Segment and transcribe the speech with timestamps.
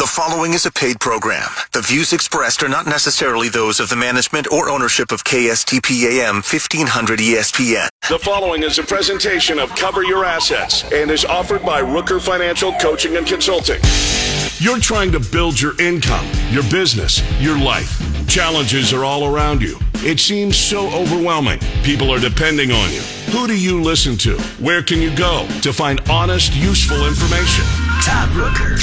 [0.00, 1.46] The following is a paid program.
[1.74, 6.36] The views expressed are not necessarily those of the management or ownership of KSTP AM
[6.36, 7.86] 1500 ESPN.
[8.08, 12.72] The following is a presentation of Cover Your Assets and is offered by Rooker Financial
[12.80, 13.78] Coaching and Consulting.
[14.56, 18.00] You're trying to build your income, your business, your life.
[18.26, 19.76] Challenges are all around you.
[19.96, 21.60] It seems so overwhelming.
[21.82, 23.02] People are depending on you.
[23.32, 24.38] Who do you listen to?
[24.64, 27.66] Where can you go to find honest, useful information?
[28.02, 28.78] Todd Rooker.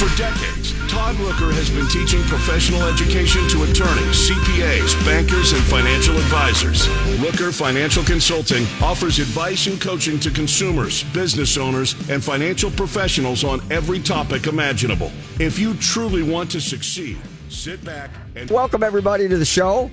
[0.00, 6.16] For decades, Todd Rooker has been teaching professional education to attorneys, CPAs, bankers, and financial
[6.16, 6.88] advisors.
[7.22, 13.60] Rooker Financial Consulting offers advice and coaching to consumers, business owners, and financial professionals on
[13.70, 15.12] every topic imaginable.
[15.38, 19.88] If you truly want to succeed, sit back and Welcome, everybody, to the show.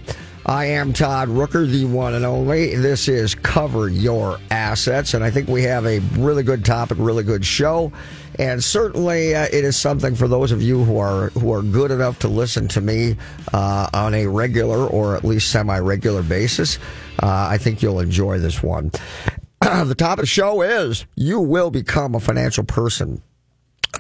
[0.46, 2.76] I am Todd Rooker, the one and only.
[2.76, 7.24] This is Cover Your Assets, and I think we have a really good topic, really
[7.24, 7.92] good show.
[8.40, 11.92] And certainly, uh, it is something for those of you who are who are good
[11.92, 13.18] enough to listen to me
[13.54, 16.80] uh, on a regular or at least semi-regular basis.
[17.22, 18.92] Uh, I think you'll enjoy this one.
[19.62, 23.22] the topic of the show is: you will become a financial person.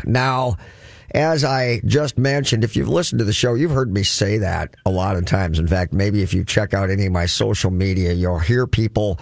[0.05, 0.55] Now,
[1.11, 4.75] as I just mentioned, if you've listened to the show, you've heard me say that
[4.85, 5.59] a lot of times.
[5.59, 9.19] In fact, maybe if you check out any of my social media, you'll hear people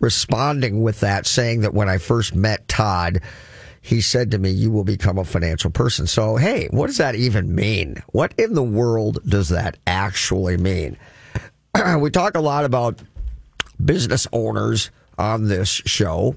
[0.00, 3.20] responding with that, saying that when I first met Todd,
[3.80, 6.06] he said to me, You will become a financial person.
[6.06, 8.02] So, hey, what does that even mean?
[8.08, 10.96] What in the world does that actually mean?
[12.00, 13.00] we talk a lot about
[13.82, 16.36] business owners on this show.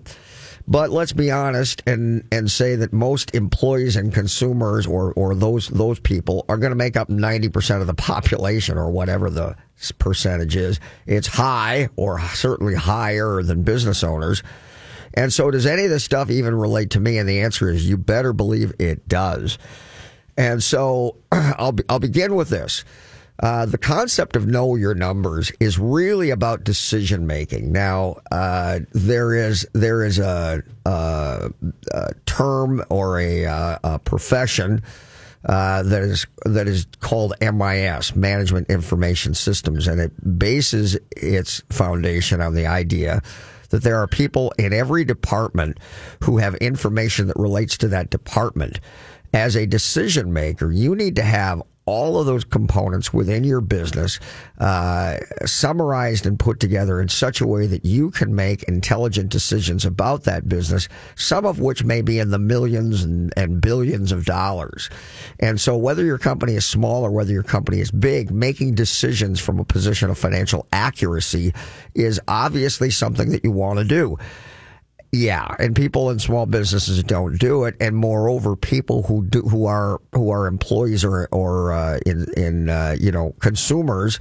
[0.69, 5.67] But let's be honest and, and say that most employees and consumers or, or those
[5.67, 9.55] those people are going to make up 90% of the population or whatever the
[9.97, 10.79] percentage is.
[11.07, 14.43] It's high or certainly higher than business owners.
[15.15, 17.17] And so does any of this stuff even relate to me?
[17.17, 19.57] And the answer is you better believe it does.
[20.37, 22.85] And so I'll, I'll begin with this.
[23.39, 27.71] Uh, the concept of know your numbers is really about decision making.
[27.71, 31.49] Now, uh, there is there is a, a,
[31.93, 34.83] a term or a, a profession
[35.45, 42.41] uh, that is that is called MIS, Management Information Systems, and it bases its foundation
[42.41, 43.21] on the idea
[43.69, 45.79] that there are people in every department
[46.23, 48.79] who have information that relates to that department.
[49.31, 54.19] As a decision maker, you need to have all of those components within your business
[54.59, 59.85] uh, summarized and put together in such a way that you can make intelligent decisions
[59.85, 64.23] about that business, some of which may be in the millions and, and billions of
[64.25, 64.89] dollars.
[65.39, 69.39] And so, whether your company is small or whether your company is big, making decisions
[69.39, 71.53] from a position of financial accuracy
[71.95, 74.17] is obviously something that you want to do.
[75.11, 79.65] Yeah, and people in small businesses don't do it, and moreover, people who do who
[79.65, 84.19] are who are employees or or uh, in in uh, you know consumers,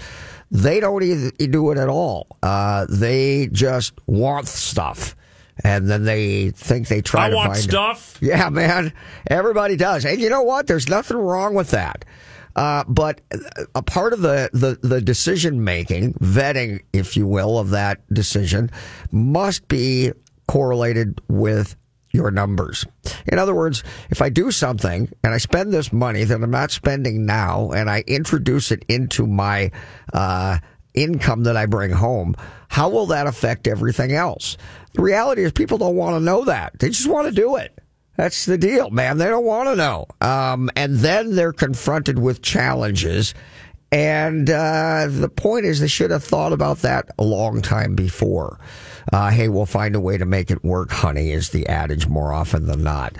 [0.50, 2.38] they don't either do it at all.
[2.42, 5.14] Uh, they just want stuff,
[5.62, 8.16] and then they think they try I to want find stuff.
[8.22, 8.94] Yeah, man,
[9.26, 10.68] everybody does, and you know what?
[10.68, 12.06] There's nothing wrong with that.
[12.56, 13.20] Uh, but
[13.76, 18.68] a part of the, the, the decision making, vetting, if you will, of that decision
[19.12, 20.10] must be
[20.48, 21.76] correlated with
[22.10, 22.86] your numbers.
[23.26, 26.70] In other words, if I do something and I spend this money that I'm not
[26.70, 29.70] spending now and I introduce it into my
[30.12, 30.58] uh,
[30.94, 32.34] income that I bring home,
[32.68, 34.56] how will that affect everything else?
[34.94, 36.78] The reality is people don't want to know that.
[36.78, 37.78] They just want to do it.
[38.16, 39.18] That's the deal, man.
[39.18, 40.06] They don't want to know.
[40.20, 43.32] Um, and then they're confronted with challenges.
[43.92, 48.58] And uh, the point is, they should have thought about that a long time before.
[49.12, 52.32] Uh, hey, we'll find a way to make it work, honey, is the adage more
[52.32, 53.16] often than not.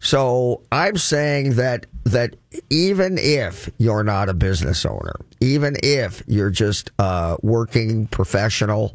[0.00, 2.36] So I'm saying that that
[2.70, 8.94] even if you're not a business owner, even if you're just a working professional,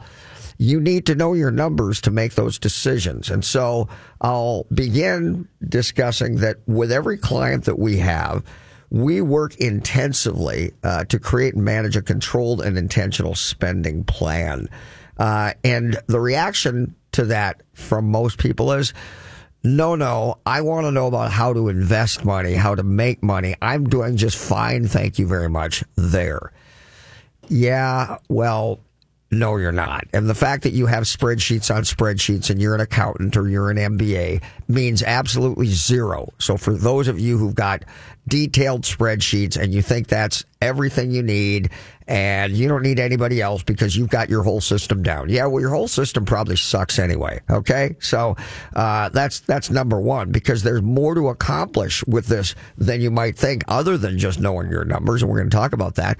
[0.58, 3.30] you need to know your numbers to make those decisions.
[3.30, 3.90] And so
[4.22, 8.44] I'll begin discussing that with every client that we have.
[8.90, 14.70] We work intensively uh, to create and manage a controlled and intentional spending plan.
[15.22, 18.92] Uh, and the reaction to that from most people is,
[19.64, 23.54] no, no, I want to know about how to invest money, how to make money.
[23.62, 24.88] I'm doing just fine.
[24.88, 25.84] Thank you very much.
[25.96, 26.52] There.
[27.50, 28.80] Yeah, well,
[29.30, 30.06] no, you're not.
[30.12, 33.70] And the fact that you have spreadsheets on spreadsheets and you're an accountant or you're
[33.70, 36.30] an MBA means absolutely zero.
[36.40, 37.86] So for those of you who've got
[38.28, 41.72] detailed spreadsheets and you think that's everything you need
[42.12, 45.30] and you don't need anybody else because you've got your whole system down.
[45.30, 47.40] Yeah, well, your whole system probably sucks anyway.
[47.50, 48.36] Okay, so
[48.76, 53.38] uh, that's that's number one because there's more to accomplish with this than you might
[53.38, 56.18] think, other than just knowing your numbers, and we're going to talk about that.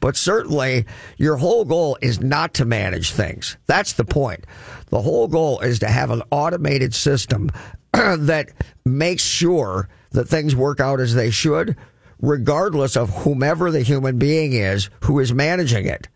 [0.00, 0.86] But certainly,
[1.18, 3.58] your whole goal is not to manage things.
[3.66, 4.46] That's the point.
[4.88, 7.50] The whole goal is to have an automated system
[7.92, 8.48] that
[8.86, 11.76] makes sure that things work out as they should
[12.20, 16.08] regardless of whomever the human being is who is managing it.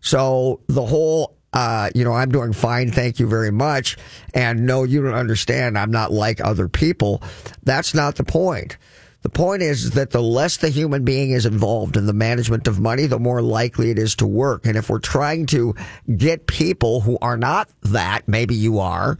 [0.00, 3.96] So the whole, uh, you know, I'm doing fine, thank you very much,
[4.34, 7.22] and no, you don't understand, I'm not like other people.
[7.62, 8.76] That's not the point.
[9.22, 12.78] The point is that the less the human being is involved in the management of
[12.78, 14.64] money, the more likely it is to work.
[14.64, 15.74] And if we're trying to
[16.16, 19.18] get people who are not that, maybe you are,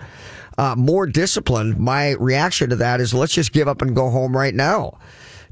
[0.58, 4.36] uh, more disciplined, my reaction to that is let's just give up and go home
[4.36, 4.98] right now.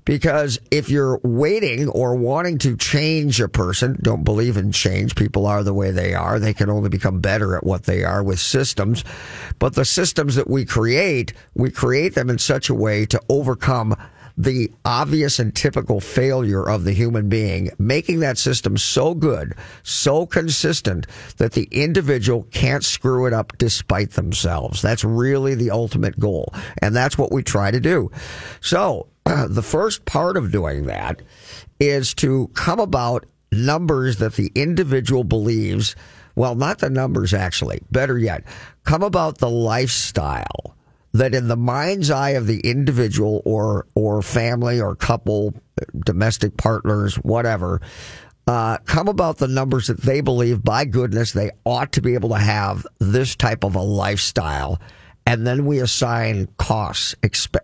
[0.05, 5.17] Because if you're waiting or wanting to change a person, don't believe in change.
[5.17, 6.39] People are the way they are.
[6.39, 9.05] They can only become better at what they are with systems.
[9.59, 13.97] But the systems that we create, we create them in such a way to overcome
[14.37, 20.27] the obvious and typical failure of the human being, making that system so good, so
[20.27, 21.07] consistent
[21.39, 24.83] that the individual can't screw it up despite themselves.
[24.83, 26.53] That's really the ultimate goal.
[26.83, 28.11] And that's what we try to do.
[28.61, 31.23] So the first part of doing that
[31.81, 35.97] is to come about numbers that the individual believes,
[36.35, 38.45] well, not the numbers actually, better yet,
[38.85, 40.76] come about the lifestyle
[41.19, 45.55] that in the mind's eye of the individual or or family or couple,
[46.05, 47.81] domestic partners, whatever,
[48.47, 52.29] uh, come about the numbers that they believe by goodness they ought to be able
[52.31, 54.81] to have this type of a lifestyle
[55.27, 57.17] and then we assign costs,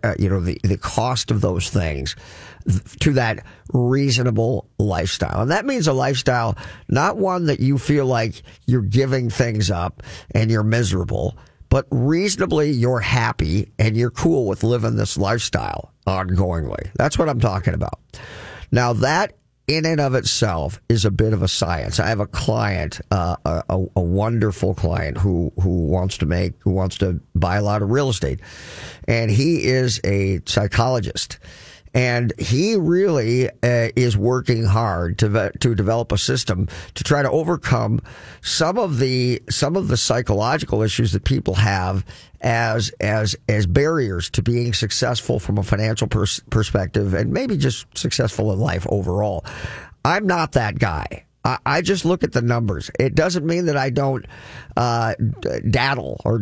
[0.03, 2.17] uh, you know, the, the cost of those things
[2.99, 5.41] to that reasonable lifestyle.
[5.41, 6.57] And that means a lifestyle,
[6.89, 11.37] not one that you feel like you're giving things up and you're miserable,
[11.73, 16.91] but reasonably you're happy and you're cool with living this lifestyle ongoingly.
[16.93, 17.99] That's what I'm talking about.
[18.71, 19.33] Now that
[19.67, 21.99] in and of itself is a bit of a science.
[21.99, 26.69] I have a client, uh, a, a, wonderful client who who wants to make who
[26.69, 28.41] wants to buy a lot of real estate,
[29.07, 31.39] and he is a psychologist.
[31.93, 37.29] And he really uh, is working hard to to develop a system to try to
[37.29, 38.01] overcome
[38.41, 42.05] some of the some of the psychological issues that people have
[42.41, 47.85] as as as barriers to being successful from a financial pers- perspective and maybe just
[47.97, 49.45] successful in life overall.
[50.03, 51.25] I'm not that guy.
[51.45, 52.89] I, just look at the numbers.
[52.97, 54.25] It doesn't mean that I don't
[54.77, 55.15] uh,
[55.69, 56.39] daddle or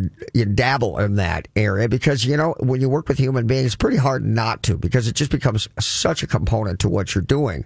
[0.53, 3.97] dabble in that area because you know when you work with human beings, it's pretty
[3.97, 7.65] hard not to because it just becomes such a component to what you're doing.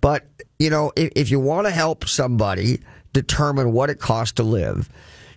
[0.00, 0.24] But
[0.58, 2.80] you know, if, if you want to help somebody
[3.12, 4.88] determine what it costs to live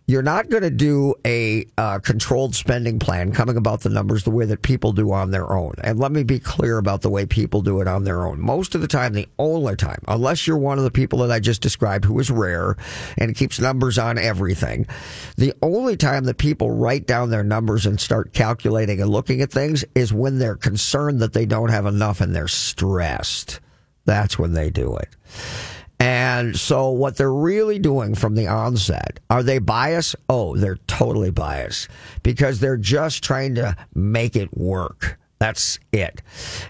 [0.09, 4.31] you're not going to do a uh, controlled spending plan coming about the numbers the
[4.31, 5.73] way that people do on their own.
[5.83, 8.39] And let me be clear about the way people do it on their own.
[8.39, 11.41] Most of the time, the only time, unless you're one of the people that I
[11.41, 12.77] just described who is rare
[13.17, 14.87] and keeps numbers on everything,
[15.35, 19.51] the only time that people write down their numbers and start calculating and looking at
[19.51, 23.59] things is when they're concerned that they don't have enough and they're stressed.
[24.05, 25.09] That's when they do it.
[25.99, 30.15] And so what they're really doing from the onset, are they biased?
[30.29, 31.89] Oh, they're totally biased
[32.21, 35.19] because they're just trying to make it work.
[35.39, 36.21] That's it.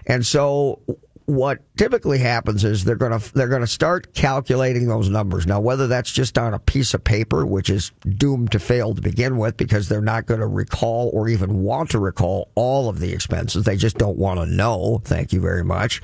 [0.06, 0.80] And so
[1.28, 5.46] what typically happens is they're going to they're going to start calculating those numbers.
[5.46, 9.02] Now, whether that's just on a piece of paper, which is doomed to fail to
[9.02, 12.98] begin with, because they're not going to recall or even want to recall all of
[12.98, 15.02] the expenses, they just don't want to know.
[15.04, 16.00] Thank you very much.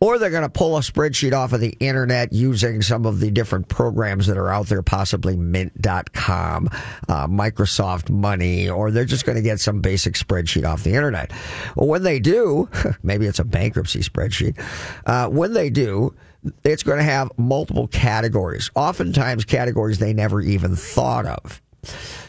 [0.00, 3.30] Or they're going to pull a spreadsheet off of the internet using some of the
[3.30, 6.70] different programs that are out there, possibly Mint.com,
[7.08, 11.32] uh, Microsoft Money, or they're just going to get some basic spreadsheet off the internet.
[11.76, 12.70] Well, when they do,
[13.02, 14.58] maybe it's a bankruptcy spreadsheet spreadsheet.
[15.06, 16.14] Uh, when they do,
[16.64, 21.62] it's going to have multiple categories, oftentimes categories they never even thought of.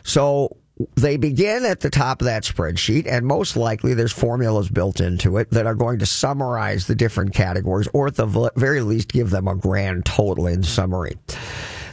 [0.04, 0.58] So
[0.96, 5.38] they begin at the top of that spreadsheet, and most likely there's formulas built into
[5.38, 9.30] it that are going to summarize the different categories, or at the very least give
[9.30, 11.18] them a grand total in summary.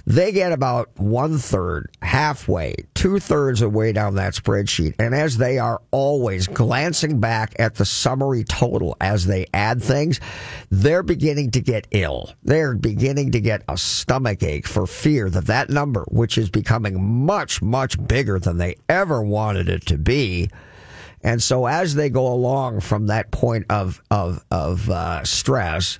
[0.06, 4.94] They get about one third, halfway, two thirds of the way down that spreadsheet.
[5.00, 10.20] And as they are always glancing back at the summary total as they add things,
[10.70, 12.32] they're beginning to get ill.
[12.44, 17.26] They're beginning to get a stomach ache for fear that that number, which is becoming
[17.26, 20.50] much, much bigger than they ever wanted it to be,
[21.26, 25.98] and so as they go along from that point of of of uh, stress,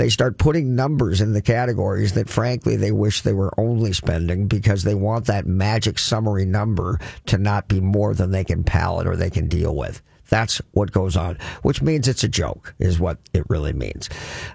[0.00, 4.46] they start putting numbers in the categories that frankly they wish they were only spending
[4.46, 9.06] because they want that magic summary number to not be more than they can palate
[9.06, 10.00] or they can deal with.
[10.30, 14.08] That's what goes on, which means it's a joke, is what it really means.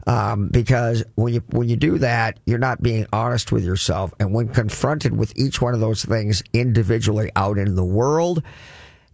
[0.08, 4.34] Um, because when you when you do that, you're not being honest with yourself, and
[4.34, 8.42] when confronted with each one of those things individually out in the world,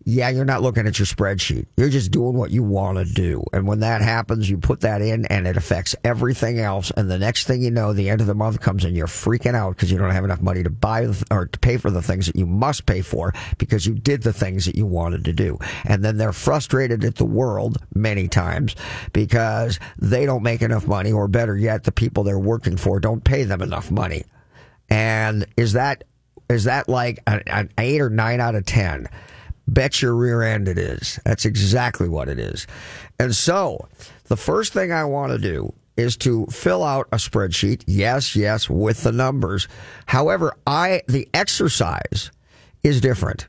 [0.03, 1.67] yeah, you're not looking at your spreadsheet.
[1.77, 3.43] You're just doing what you want to do.
[3.53, 6.91] And when that happens, you put that in and it affects everything else.
[6.97, 9.53] And the next thing you know, the end of the month comes and you're freaking
[9.53, 12.25] out because you don't have enough money to buy or to pay for the things
[12.25, 15.59] that you must pay for because you did the things that you wanted to do.
[15.85, 18.75] And then they're frustrated at the world many times
[19.13, 23.23] because they don't make enough money or better yet, the people they're working for don't
[23.23, 24.23] pay them enough money.
[24.89, 26.05] And is that,
[26.49, 29.07] is that like an, an eight or nine out of 10?
[29.71, 31.19] Bet your rear end it is.
[31.25, 32.67] That's exactly what it is.
[33.17, 33.87] And so,
[34.25, 37.83] the first thing I want to do is to fill out a spreadsheet.
[37.87, 39.67] Yes, yes, with the numbers.
[40.05, 42.31] However, I the exercise
[42.83, 43.47] is different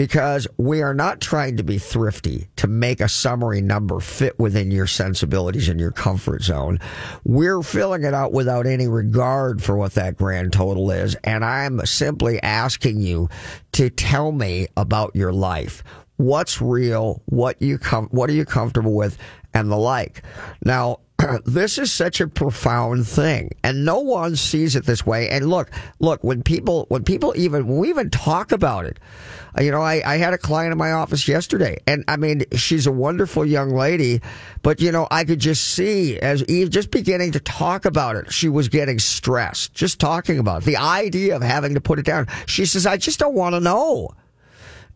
[0.00, 4.70] because we are not trying to be thrifty to make a summary number fit within
[4.70, 6.80] your sensibilities and your comfort zone.
[7.22, 11.16] We're filling it out without any regard for what that grand total is.
[11.16, 13.28] And I'm simply asking you
[13.72, 15.84] to tell me about your life.
[16.16, 17.20] What's real?
[17.26, 19.18] What you com- what are you comfortable with?
[19.52, 20.22] And the like.
[20.64, 21.00] Now,
[21.44, 25.70] this is such a profound thing and no one sees it this way and look
[25.98, 28.98] look when people when people even when we even talk about it
[29.58, 32.44] uh, you know I, I had a client in my office yesterday and i mean
[32.54, 34.20] she's a wonderful young lady
[34.62, 38.32] but you know i could just see as eve just beginning to talk about it
[38.32, 40.66] she was getting stressed just talking about it.
[40.66, 43.60] the idea of having to put it down she says i just don't want to
[43.60, 44.10] know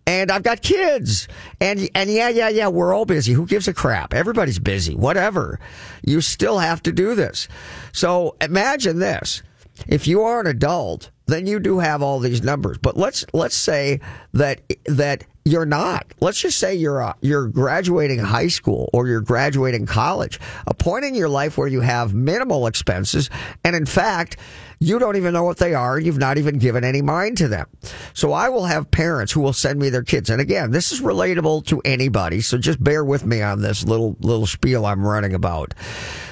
[0.07, 1.29] and I've got kids.
[1.61, 3.33] And and yeah, yeah, yeah, we're all busy.
[3.33, 4.15] Who gives a crap?
[4.15, 4.95] Everybody's busy.
[4.95, 5.59] Whatever.
[6.05, 7.49] You still have to do this.
[7.93, 9.43] So imagine this.
[9.89, 12.79] If you are an adult, then you do have all these numbers.
[12.79, 14.01] But let's let's say
[14.33, 16.07] that that you're not.
[16.21, 21.05] Let's just say you're uh, you're graduating high school or you're graduating college, a point
[21.05, 23.31] in your life where you have minimal expenses,
[23.65, 24.37] and in fact,
[24.79, 25.99] you don't even know what they are.
[25.99, 27.67] You've not even given any mind to them.
[28.13, 30.31] So I will have parents who will send me their kids.
[30.31, 32.41] And again, this is relatable to anybody.
[32.41, 35.75] So just bear with me on this little, little spiel I'm running about.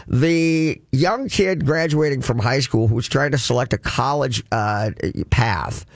[0.08, 4.90] The young kid graduating from high school who's trying to select a college uh,
[5.30, 5.86] path.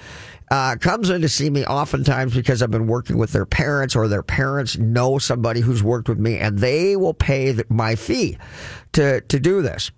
[0.49, 4.07] Uh, comes in to see me oftentimes because I've been working with their parents or
[4.07, 8.39] their parents know somebody who's worked with me and they will pay my fee
[8.93, 9.91] to, to do this.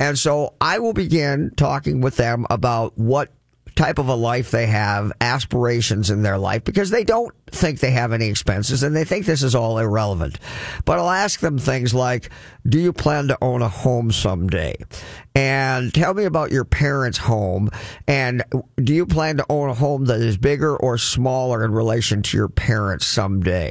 [0.00, 3.30] And so I will begin talking with them about what
[3.76, 7.92] type of a life they have, aspirations in their life, because they don't think they
[7.92, 10.38] have any expenses and they think this is all irrelevant.
[10.84, 12.30] But I'll ask them things like,
[12.66, 14.74] do you plan to own a home someday?
[15.34, 17.70] And tell me about your parents' home.
[18.06, 18.42] And
[18.76, 22.36] do you plan to own a home that is bigger or smaller in relation to
[22.36, 23.70] your parents someday?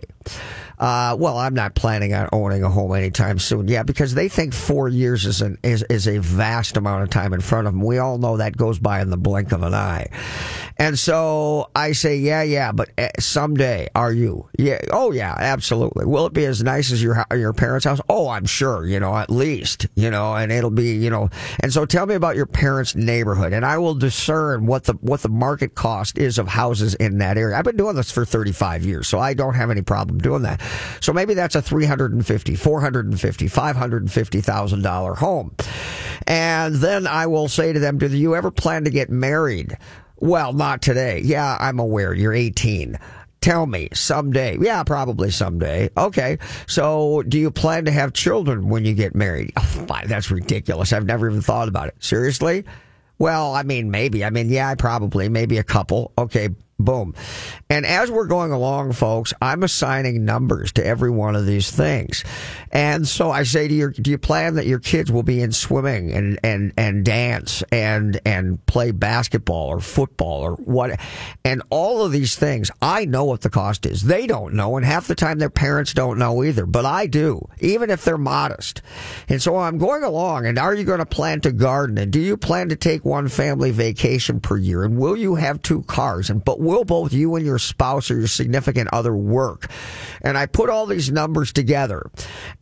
[0.80, 3.68] Uh, well, I'm not planning on owning a home anytime soon.
[3.68, 7.34] Yeah, because they think four years is an is, is a vast amount of time
[7.34, 7.84] in front of them.
[7.84, 10.08] We all know that goes by in the blink of an eye.
[10.78, 14.48] And so I say, yeah, yeah, but eh, someday are you?
[14.58, 14.80] Yeah.
[14.92, 16.06] Oh, yeah, absolutely.
[16.06, 18.00] Will it be as nice as your your parents' house?
[18.08, 18.86] Oh, I'm sure.
[18.86, 21.30] You know, at least you know, and it'll be you know.
[21.60, 25.22] And so tell me about your parents' neighborhood, and I will discern what the what
[25.22, 27.58] the market cost is of houses in that area.
[27.58, 30.62] I've been doing this for 35 years, so I don't have any problem doing that.
[31.02, 35.56] So maybe that's a 350, 450, 550,000 dollar home.
[36.28, 39.78] And then I will say to them, do you ever plan to get married?
[40.18, 41.22] Well, not today.
[41.24, 42.14] Yeah, I'm aware.
[42.14, 43.00] You're 18.
[43.42, 44.58] Tell me someday.
[44.60, 45.90] Yeah, probably someday.
[45.96, 46.38] Okay.
[46.68, 49.54] So, do you plan to have children when you get married?
[49.56, 50.92] Oh, that's ridiculous.
[50.92, 51.96] I've never even thought about it.
[52.00, 52.66] Seriously?
[53.18, 54.26] Well, I mean, maybe.
[54.26, 56.12] I mean, yeah, probably, maybe a couple.
[56.18, 56.50] Okay.
[56.80, 57.14] Boom.
[57.70, 62.24] And as we're going along, folks, I'm assigning numbers to every one of these things.
[62.72, 65.52] And so I say to you, do you plan that your kids will be in
[65.52, 70.98] swimming and, and, and dance and, and play basketball or football or what?
[71.44, 74.04] And all of these things, I know what the cost is.
[74.04, 74.78] They don't know.
[74.78, 78.18] And half the time their parents don't know either, but I do, even if they're
[78.18, 78.82] modest.
[79.28, 81.98] And so I'm going along and are you going to plan to garden?
[81.98, 84.86] And do you plan to take one family vacation per year?
[84.86, 86.30] And will you have two cars?
[86.30, 89.70] And, but will both you and your spouse or your significant other work?
[90.22, 92.10] And I put all these numbers together.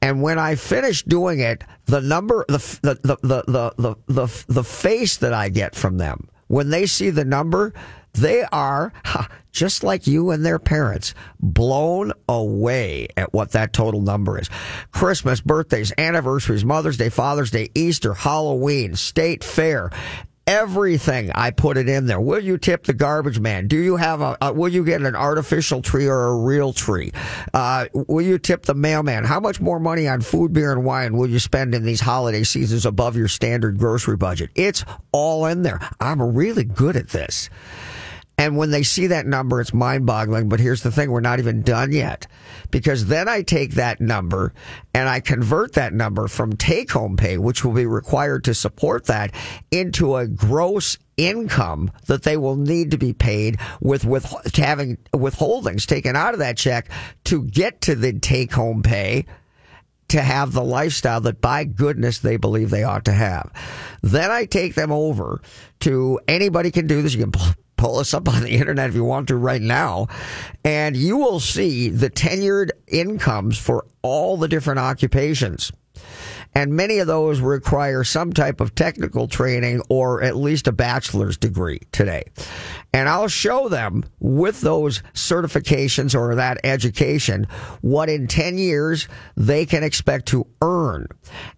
[0.01, 4.63] And when I finish doing it, the number, the, the, the, the, the, the, the
[4.63, 7.73] face that I get from them when they see the number,
[8.13, 8.93] they are
[9.51, 14.49] just like you and their parents, blown away at what that total number is.
[14.91, 19.89] Christmas, birthdays, anniversaries, Mother's Day, Father's Day, Easter, Halloween, State Fair,
[20.47, 22.19] everything I put it in there.
[22.19, 23.67] Will you tip the garbage man?
[23.67, 27.11] Do you have a, will you get an artificial tree or a real tree?
[27.53, 29.25] Uh, will you tip the mailman?
[29.25, 32.43] How much more money on food, beer, and wine will you spend in these holiday
[32.43, 34.49] seasons above your standard grocery budget?
[34.55, 35.81] It's all in there.
[35.99, 37.49] I'm really good at this.
[38.39, 40.47] And when they see that number, it's mind boggling.
[40.47, 41.09] But here's the thing.
[41.09, 42.27] We're not even done yet
[42.69, 44.53] because then I take that number
[44.93, 49.05] and I convert that number from take home pay, which will be required to support
[49.05, 49.33] that
[49.71, 54.25] into a gross income that they will need to be paid with, with
[54.55, 56.89] having withholdings taken out of that check
[57.23, 59.25] to get to the take home pay
[60.09, 63.51] to have the lifestyle that by goodness they believe they ought to have.
[64.03, 65.41] Then I take them over
[65.81, 67.15] to anybody can do this.
[67.15, 70.07] You can pull us up on the internet if you want to right now,
[70.63, 75.71] and you will see the tenured incomes for all the different occupations.
[76.53, 81.37] And many of those require some type of technical training or at least a bachelor's
[81.37, 82.23] degree today.
[82.91, 87.47] And I'll show them with those certifications or that education
[87.81, 91.07] what in 10 years they can expect to earn.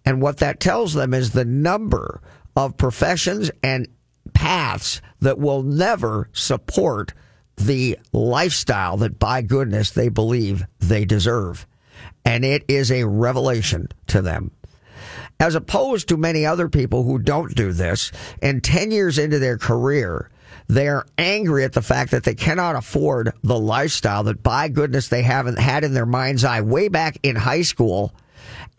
[0.04, 2.20] And what that tells them is the number
[2.54, 3.88] of professions and
[4.34, 7.12] paths that will never support
[7.56, 11.66] the lifestyle that by goodness they believe they deserve.
[12.24, 14.50] And it is a revelation to them.
[15.38, 18.12] As opposed to many other people who don't do this,
[18.42, 20.30] and 10 years into their career,
[20.68, 25.08] they are angry at the fact that they cannot afford the lifestyle that by goodness
[25.08, 28.14] they haven't had in their mind's eye way back in high school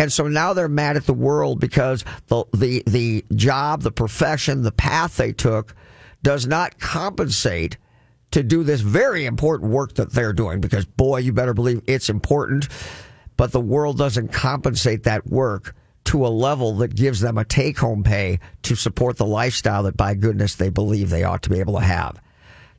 [0.01, 4.63] and so now they're mad at the world because the, the, the job, the profession,
[4.63, 5.75] the path they took
[6.23, 7.77] does not compensate
[8.31, 12.09] to do this very important work that they're doing because boy, you better believe it's
[12.09, 12.67] important.
[13.37, 17.77] But the world doesn't compensate that work to a level that gives them a take
[17.77, 21.59] home pay to support the lifestyle that by goodness they believe they ought to be
[21.59, 22.19] able to have.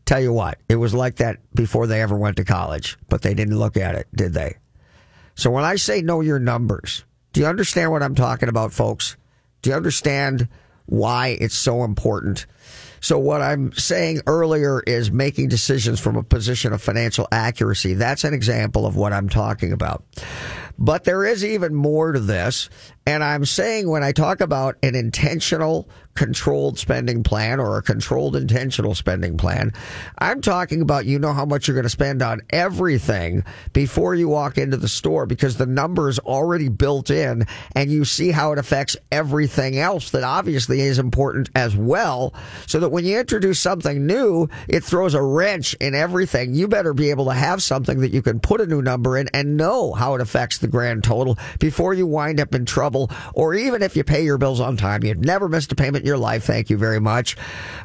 [0.06, 3.34] Tell you what, it was like that before they ever went to college, but they
[3.34, 4.56] didn't look at it, did they?
[5.36, 9.16] So when I say know your numbers, do you understand what I'm talking about, folks?
[9.62, 10.48] Do you understand
[10.86, 12.46] why it's so important?
[13.00, 17.94] So what I'm saying earlier is making decisions from a position of financial accuracy.
[17.94, 20.04] That's an example of what I'm talking about.
[20.78, 22.70] But there is even more to this.
[23.04, 28.36] And I'm saying when I talk about an intentional controlled spending plan or a controlled
[28.36, 29.72] intentional spending plan,
[30.18, 34.28] I'm talking about you know how much you're going to spend on everything before you
[34.28, 38.52] walk into the store because the number is already built in and you see how
[38.52, 42.32] it affects everything else that obviously is important as well.
[42.66, 46.54] So that when you introduce something new, it throws a wrench in everything.
[46.54, 49.28] You better be able to have something that you can put a new number in
[49.34, 52.91] and know how it affects the grand total before you wind up in trouble.
[53.34, 56.06] Or even if you pay your bills on time, you've never missed a payment in
[56.06, 56.44] your life.
[56.44, 57.36] Thank you very much.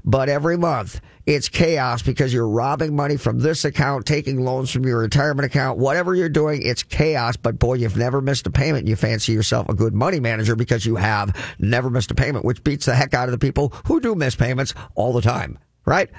[0.04, 4.86] But every month, it's chaos because you're robbing money from this account, taking loans from
[4.86, 7.36] your retirement account, whatever you're doing, it's chaos.
[7.36, 8.88] But boy, you've never missed a payment.
[8.88, 12.64] You fancy yourself a good money manager because you have never missed a payment, which
[12.64, 16.10] beats the heck out of the people who do miss payments all the time, right?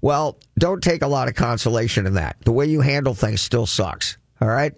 [0.00, 2.36] Well, don't take a lot of consolation in that.
[2.44, 4.18] The way you handle things still sucks.
[4.40, 4.74] All right.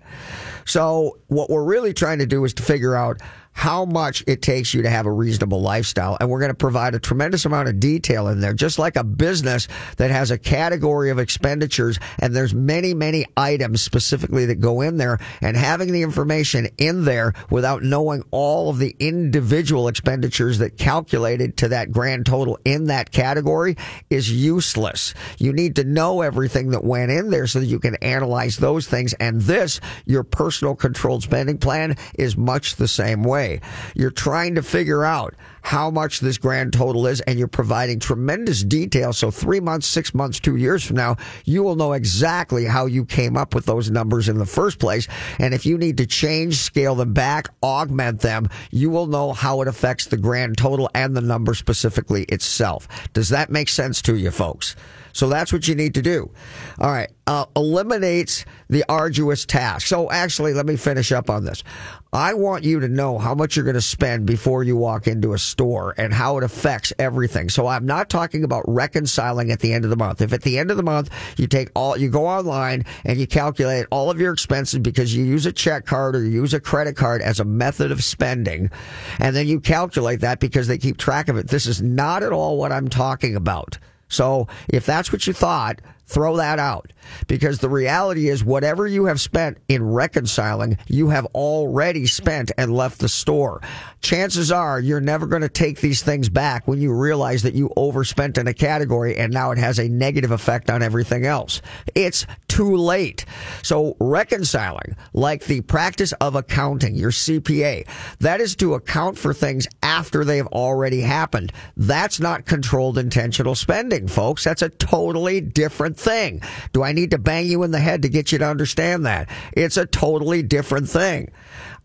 [0.65, 3.21] So what we're really trying to do is to figure out
[3.57, 6.19] how much it takes you to have a reasonable lifestyle.
[6.21, 9.03] And we're going to provide a tremendous amount of detail in there, just like a
[9.03, 9.67] business
[9.97, 14.99] that has a category of expenditures and there's many, many items specifically that go in
[14.99, 20.77] there and having the information in there without knowing all of the individual expenditures that
[20.77, 23.75] calculated to that grand total in that category
[24.11, 25.15] is useless.
[25.39, 28.87] You need to know everything that went in there so that you can analyze those
[28.87, 29.15] things.
[29.15, 33.61] And this, your personal controlled spending plan is much the same way way.
[33.95, 38.63] You're trying to figure out how much this grand total is, and you're providing tremendous
[38.63, 39.13] detail.
[39.13, 43.05] So, three months, six months, two years from now, you will know exactly how you
[43.05, 45.09] came up with those numbers in the first place.
[45.39, 49.61] And if you need to change, scale them back, augment them, you will know how
[49.63, 52.87] it affects the grand total and the number specifically itself.
[53.13, 54.77] Does that make sense to you, folks?
[55.17, 56.31] So that's what you need to do.
[56.79, 57.11] All right.
[57.27, 59.87] Uh, eliminates the arduous task.
[59.87, 61.65] So actually, let me finish up on this.
[62.13, 65.35] I want you to know how much you're going to spend before you walk into
[65.35, 67.49] a store and how it affects everything.
[67.49, 70.23] So I'm not talking about reconciling at the end of the month.
[70.23, 73.27] If at the end of the month you take all, you go online and you
[73.27, 76.61] calculate all of your expenses because you use a check card or you use a
[76.61, 78.71] credit card as a method of spending,
[79.19, 81.49] and then you calculate that because they keep track of it.
[81.49, 83.79] This is not at all what I'm talking about.
[84.09, 86.93] So if that's what you thought, Throw that out
[87.27, 92.73] because the reality is whatever you have spent in reconciling, you have already spent and
[92.73, 93.61] left the store.
[94.01, 97.73] Chances are you're never going to take these things back when you realize that you
[97.77, 101.61] overspent in a category and now it has a negative effect on everything else.
[101.95, 103.25] It's too late.
[103.63, 107.87] So reconciling, like the practice of accounting, your CPA,
[108.21, 111.53] that is to account for things after they've already happened.
[111.77, 114.45] That's not controlled intentional spending, folks.
[114.45, 116.43] That's a totally different thing.
[116.73, 119.29] Do I need to bang you in the head to get you to understand that?
[119.53, 121.31] It's a totally different thing.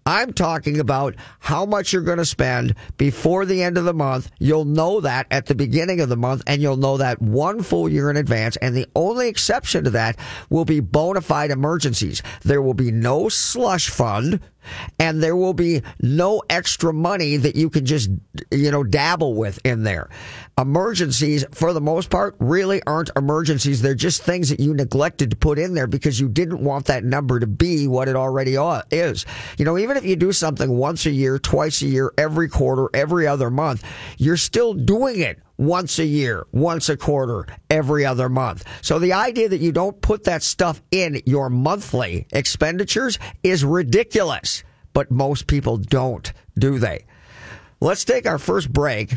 [0.06, 4.32] I'm talking about how much you're going to spend before the end of the month.
[4.40, 7.88] You'll know that at the beginning of the month and you'll know that one full
[7.88, 8.58] year in advance.
[8.58, 10.18] And the only exception to that
[10.50, 12.24] will be bona fide emergencies.
[12.42, 14.40] There will be no slush fund
[15.00, 18.10] and there will be no extra money that you can just,
[18.52, 20.10] you know, dabble with in there.
[20.58, 23.82] Emergencies, for the most part, really aren't emergencies.
[23.82, 27.04] They're just things that you neglected to put in there because you didn't want that
[27.04, 28.56] number to be what it already
[28.92, 29.26] is.
[29.58, 32.90] You know, even if you do something once a year, twice a year, every quarter,
[32.94, 33.84] every other month,
[34.18, 38.66] you're still doing it once a year, once a quarter, every other month.
[38.82, 44.64] So the idea that you don't put that stuff in your monthly expenditures is ridiculous.
[44.94, 47.06] But most people don't, do they?
[47.80, 49.16] Let's take our first break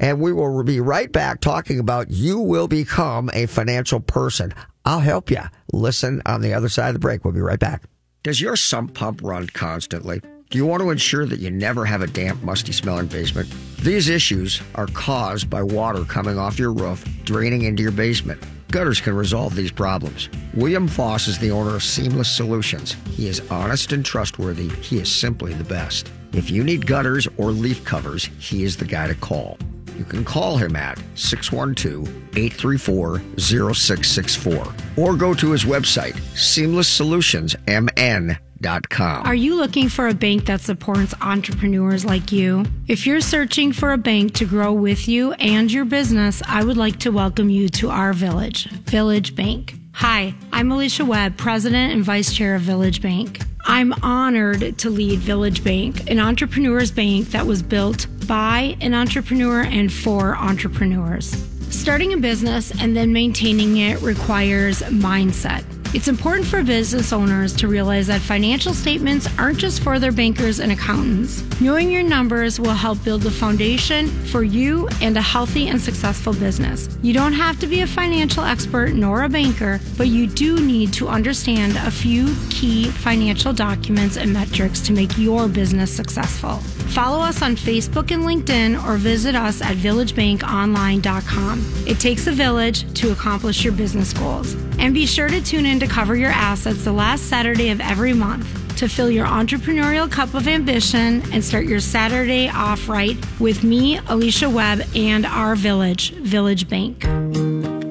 [0.00, 4.52] and we will be right back talking about you will become a financial person.
[4.84, 5.42] I'll help you.
[5.72, 7.24] Listen on the other side of the break.
[7.24, 7.84] We'll be right back.
[8.24, 10.22] Does your sump pump run constantly?
[10.50, 13.52] Do you want to ensure that you never have a damp, musty smelling basement?
[13.82, 18.40] These issues are caused by water coming off your roof, draining into your basement.
[18.70, 20.28] Gutters can resolve these problems.
[20.54, 22.96] William Foss is the owner of Seamless Solutions.
[23.10, 24.68] He is honest and trustworthy.
[24.68, 26.12] He is simply the best.
[26.32, 29.58] If you need gutters or leaf covers, he is the guy to call.
[29.96, 39.26] You can call him at 612 834 0664 or go to his website, seamlesssolutionsmn.com.
[39.26, 42.64] Are you looking for a bank that supports entrepreneurs like you?
[42.88, 46.76] If you're searching for a bank to grow with you and your business, I would
[46.76, 49.74] like to welcome you to our village, Village Bank.
[49.92, 53.40] Hi, I'm Alicia Webb, President and Vice Chair of Village Bank.
[53.66, 59.62] I'm honored to lead Village Bank, an entrepreneur's bank that was built by an entrepreneur
[59.62, 61.34] and for entrepreneurs.
[61.70, 65.64] Starting a business and then maintaining it requires mindset.
[65.94, 70.58] It's important for business owners to realize that financial statements aren't just for their bankers
[70.58, 71.44] and accountants.
[71.60, 76.32] Knowing your numbers will help build the foundation for you and a healthy and successful
[76.32, 76.88] business.
[77.02, 80.92] You don't have to be a financial expert nor a banker, but you do need
[80.94, 86.60] to understand a few key financial documents and metrics to make your business successful.
[86.88, 91.84] Follow us on Facebook and LinkedIn or visit us at villagebankonline.com.
[91.86, 94.54] It takes a village to accomplish your business goals.
[94.78, 98.12] And be sure to tune in to cover your assets the last Saturday of every
[98.12, 103.64] month to fill your entrepreneurial cup of ambition and start your Saturday off right with
[103.64, 107.02] me, Alicia Webb, and our village, Village Bank.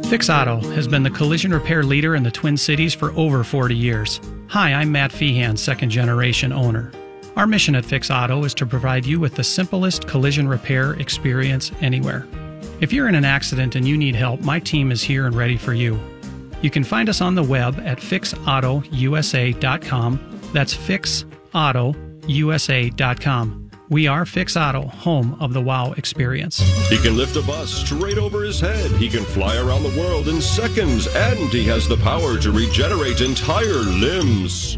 [0.06, 3.76] Fix Auto has been the collision repair leader in the Twin Cities for over 40
[3.76, 4.20] years.
[4.50, 6.92] Hi, I'm Matt Feehan, second generation owner.
[7.36, 11.72] Our mission at Fix Auto is to provide you with the simplest collision repair experience
[11.82, 12.28] anywhere.
[12.80, 15.58] If you're in an accident and you need help, my team is here and ready
[15.58, 16.00] for you.
[16.62, 20.40] You can find us on the web at fixautousa.com.
[20.54, 23.60] That's fixautousa.com.
[23.90, 26.60] We are Fix Auto, home of the WOW experience.
[26.90, 28.92] He can lift a bus straight over his head.
[28.92, 33.22] He can fly around the world in seconds, and he has the power to regenerate
[33.22, 34.78] entire limbs.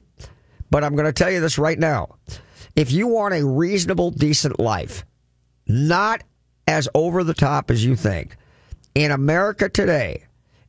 [0.72, 2.16] But I'm going to tell you this right now.
[2.74, 5.04] If you want a reasonable, decent life,
[5.68, 6.24] not
[6.66, 8.38] as over the top as you think,
[8.94, 10.24] in America today,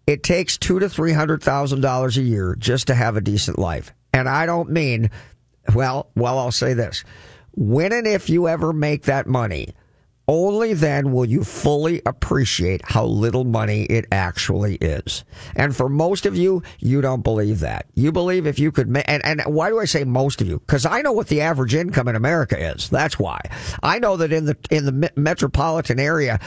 [0.06, 3.58] it takes two to three hundred thousand dollars a year just to have a decent
[3.58, 3.94] life.
[4.14, 5.10] And I don't mean,
[5.74, 7.06] well, well, I'll say this:
[7.54, 9.74] when and if you ever make that money,
[10.28, 15.24] only then will you fully appreciate how little money it actually is.
[15.56, 17.88] And for most of you, you don't believe that.
[17.94, 20.60] You believe if you could make, and, and why do I say most of you?
[20.60, 22.90] Because I know what the average income in America is.
[22.90, 23.40] That's why.
[23.82, 26.40] I know that in the, in the metropolitan area,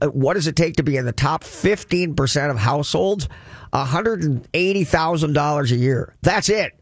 [0.00, 3.28] uh, what does it take to be in the top 15% of households?
[3.72, 6.14] $180,000 a year.
[6.20, 6.81] That's it.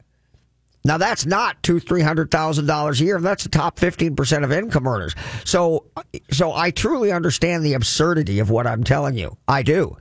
[0.85, 3.21] Now that's not two, three hundred thousand dollars a year.
[3.21, 5.15] That's the top fifteen percent of income earners.
[5.45, 5.87] So,
[6.31, 9.37] so I truly understand the absurdity of what I'm telling you.
[9.47, 9.97] I do.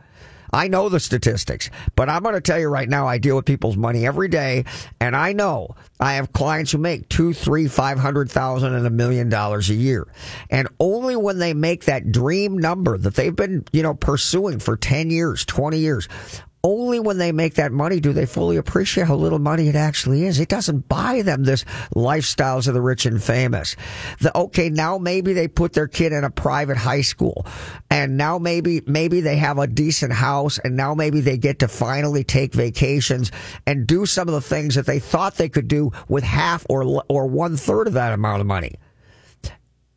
[0.52, 3.46] I know the statistics, but I'm going to tell you right now, I deal with
[3.46, 4.66] people's money every day,
[5.00, 8.90] and I know I have clients who make two, three, five hundred thousand and a
[8.90, 10.08] million dollars a year.
[10.50, 14.76] And only when they make that dream number that they've been, you know, pursuing for
[14.76, 16.08] 10 years, 20 years,
[16.64, 20.26] only when they make that money do they fully appreciate how little money it actually
[20.26, 20.40] is.
[20.40, 21.64] It doesn't buy them this
[21.96, 23.76] lifestyles of the rich and famous.
[24.20, 27.46] The, okay, now maybe they put their kid in a private high school
[27.90, 31.68] and now maybe, maybe they have a decent house and now maybe they get to
[31.68, 33.32] finally take vacations
[33.66, 37.04] and do some of the things that they thought they could do with half or,
[37.08, 38.76] or one third of that amount of money.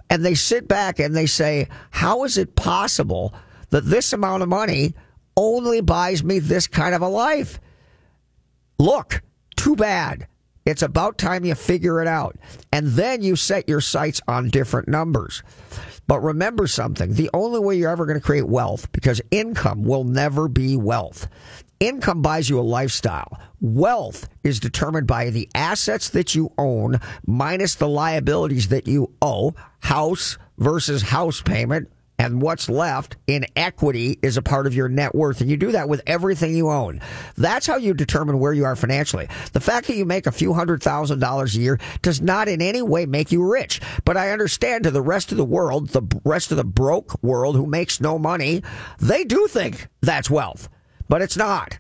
[0.09, 3.35] And they sit back and they say, how is it possible
[3.71, 4.95] that this amount of money
[5.37, 7.61] only buys me this kind of a life.
[8.79, 9.23] Look,
[9.57, 10.27] too bad.
[10.65, 12.37] It's about time you figure it out.
[12.73, 15.43] And then you set your sights on different numbers.
[16.07, 20.05] But remember something the only way you're ever going to create wealth, because income will
[20.05, 21.29] never be wealth.
[21.81, 23.41] Income buys you a lifestyle.
[23.61, 29.55] Wealth is determined by the assets that you own minus the liabilities that you owe.
[29.81, 31.91] House versus house payment
[32.23, 35.41] and what's left in equity is a part of your net worth.
[35.41, 37.01] And you do that with everything you own.
[37.37, 39.27] That's how you determine where you are financially.
[39.53, 42.63] The fact that you make a few hundred thousand dollars a year does not in
[42.63, 43.81] any way make you rich.
[44.05, 47.57] But I understand to the rest of the world, the rest of the broke world
[47.57, 48.63] who makes no money,
[49.01, 50.69] they do think that's wealth.
[51.09, 51.77] But it's not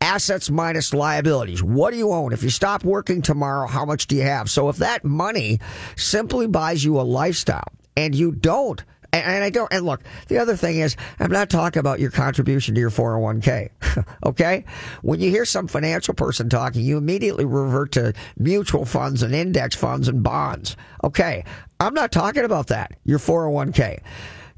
[0.00, 1.62] assets minus liabilities.
[1.62, 2.32] What do you own?
[2.32, 4.50] If you stop working tomorrow, how much do you have?
[4.50, 5.60] So if that money
[5.94, 8.82] simply buys you a lifestyle and you don't
[9.18, 12.74] and I don't, and look, the other thing is, I'm not talking about your contribution
[12.74, 13.70] to your 401k.
[14.26, 14.64] okay?
[15.02, 19.74] When you hear some financial person talking, you immediately revert to mutual funds and index
[19.76, 20.76] funds and bonds.
[21.02, 21.44] Okay.
[21.80, 22.92] I'm not talking about that.
[23.04, 24.00] Your 401k.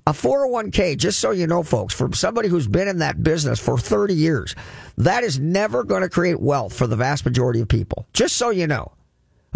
[0.08, 3.76] A 401k, just so you know, folks, from somebody who's been in that business for
[3.76, 4.54] 30 years,
[4.96, 8.06] that is never going to create wealth for the vast majority of people.
[8.12, 8.92] Just so you know.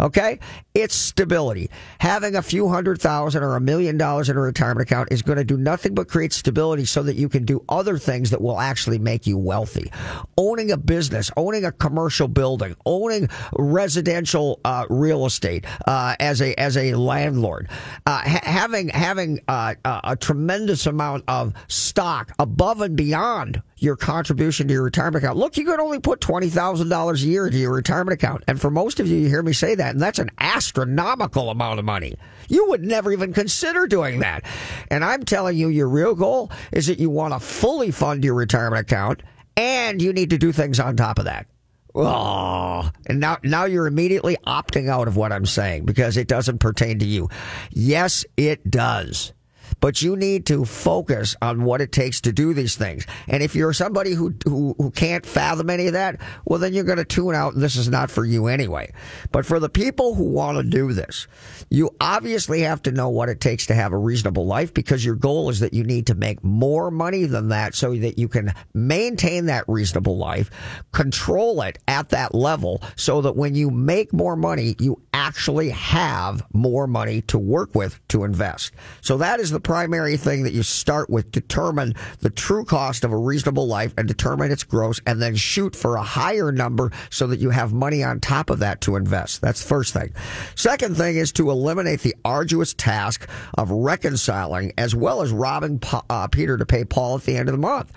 [0.01, 0.39] Okay?
[0.73, 1.69] It's stability.
[1.99, 5.37] Having a few hundred thousand or a million dollars in a retirement account is going
[5.37, 8.59] to do nothing but create stability so that you can do other things that will
[8.59, 9.91] actually make you wealthy.
[10.37, 16.59] Owning a business, owning a commercial building, owning residential uh, real estate uh, as a
[16.59, 17.69] as a landlord,
[18.05, 24.67] uh, ha- having having uh, a tremendous amount of stock above and beyond your contribution
[24.67, 25.37] to your retirement account.
[25.37, 28.43] Look, you can only put $20,000 a year into your retirement account.
[28.47, 31.79] And for most of you, you hear me say that, and that's an astronomical amount
[31.79, 32.13] of money.
[32.47, 34.45] You would never even consider doing that.
[34.89, 38.35] And I'm telling you, your real goal is that you want to fully fund your
[38.35, 39.23] retirement account
[39.57, 41.47] and you need to do things on top of that.
[41.93, 46.59] Oh, and now now you're immediately opting out of what I'm saying because it doesn't
[46.59, 47.27] pertain to you.
[47.71, 49.33] Yes, it does
[49.81, 53.05] but you need to focus on what it takes to do these things.
[53.27, 56.85] And if you're somebody who, who, who can't fathom any of that, well, then you're
[56.85, 58.93] going to tune out and this is not for you anyway.
[59.31, 61.27] But for the people who want to do this,
[61.69, 65.15] you obviously have to know what it takes to have a reasonable life because your
[65.15, 68.53] goal is that you need to make more money than that so that you can
[68.73, 70.51] maintain that reasonable life,
[70.91, 76.43] control it at that level so that when you make more money, you actually have
[76.53, 78.73] more money to work with to invest.
[79.01, 81.31] So that is the primary thing that you start with.
[81.31, 85.73] Determine the true cost of a reasonable life and determine its gross and then shoot
[85.77, 89.39] for a higher number so that you have money on top of that to invest.
[89.39, 90.13] That's the first thing.
[90.55, 96.27] Second thing is to eliminate the arduous task of reconciling as well as robbing uh,
[96.27, 97.93] Peter to pay Paul at the end of the month.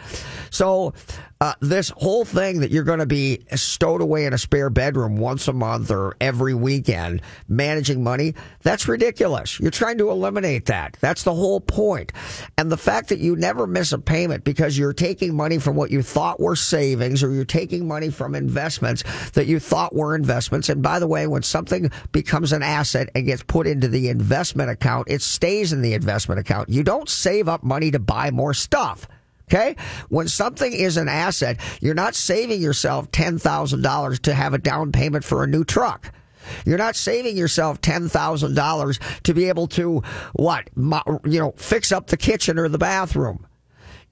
[0.50, 0.94] So
[1.40, 5.16] uh, this whole thing that you're going to be stowed away in a spare bedroom
[5.16, 9.60] once a month or every weekend managing money, that's ridiculous.
[9.60, 10.96] You're trying to eliminate that.
[11.00, 12.12] That's the whole point.
[12.56, 15.90] And the fact that you never miss a payment because you're taking money from what
[15.90, 20.68] you thought were savings or you're taking money from investments that you thought were investments.
[20.68, 24.70] And by the way, when something becomes an asset and gets put into the investment
[24.70, 26.68] account, it stays in the investment account.
[26.68, 29.08] You don't save up money to buy more stuff.
[29.50, 29.76] Okay?
[30.08, 35.24] When something is an asset, you're not saving yourself $10,000 to have a down payment
[35.24, 36.12] for a new truck.
[36.64, 40.02] You're not saving yourself $10,000 to be able to,
[40.32, 43.46] what, you know, fix up the kitchen or the bathroom.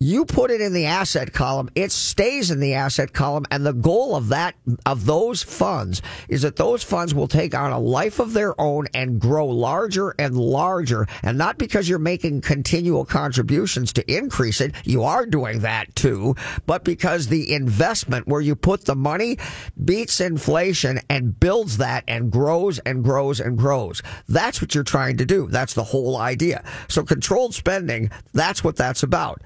[0.04, 3.72] You put it in the asset column, it stays in the asset column, and the
[3.72, 8.18] goal of that of those funds is that those funds will take on a life
[8.18, 11.06] of their own and grow larger and larger.
[11.22, 16.34] And not because you're making continual contributions to increase it, you are doing that too,
[16.66, 19.38] but because the investment where you put the money
[19.84, 24.02] beats inflation and builds that and grows and grows and grows.
[24.28, 25.46] That's what you're trying to do.
[25.46, 26.64] That's the whole idea.
[26.88, 29.40] So controlled spending, that's what that's about.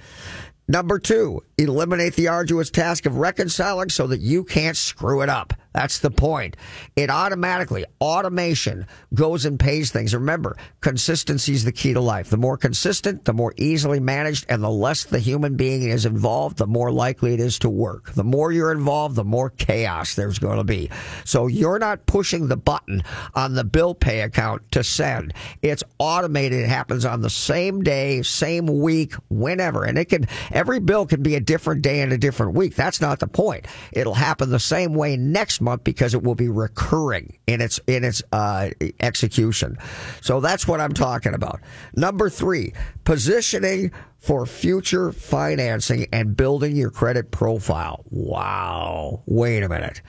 [0.69, 5.53] Number two, eliminate the arduous task of reconciling so that you can't screw it up.
[5.73, 6.57] That's the point.
[6.97, 10.15] It automatically, automation goes and pays things.
[10.15, 12.31] Remember, consistency is the key to life.
[12.31, 16.57] The more consistent, the more easily managed, and the less the human being is involved,
[16.57, 18.15] the more likely it is to work.
[18.15, 20.91] The more you're involved, the more chaos there's going to be.
[21.27, 23.03] So you're not pushing the button
[23.35, 25.35] on the bill pay account to send.
[25.61, 26.61] It's automated.
[26.61, 29.85] It happens on the same day, same week, whenever.
[29.85, 32.75] And it can, every bill can be a different day and a different week.
[32.75, 33.66] That's not the point.
[33.92, 38.03] It'll happen the same way next month because it will be recurring in its in
[38.05, 39.77] its uh, execution.
[40.23, 41.61] So that's what I'm talking about.
[41.95, 42.73] Number three,
[43.05, 48.03] positioning for future financing and building your credit profile.
[48.11, 49.23] Wow.
[49.27, 50.01] Wait a minute.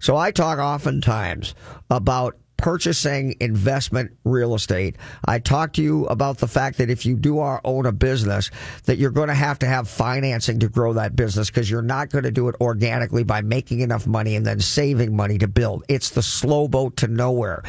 [0.00, 1.54] So I talk oftentimes
[1.88, 4.96] about purchasing investment real estate.
[5.24, 8.52] I talked to you about the fact that if you do our own a business,
[8.84, 12.10] that you're going to have to have financing to grow that business because you're not
[12.10, 15.84] going to do it organically by making enough money and then saving money to build.
[15.88, 17.64] It's the slow boat to nowhere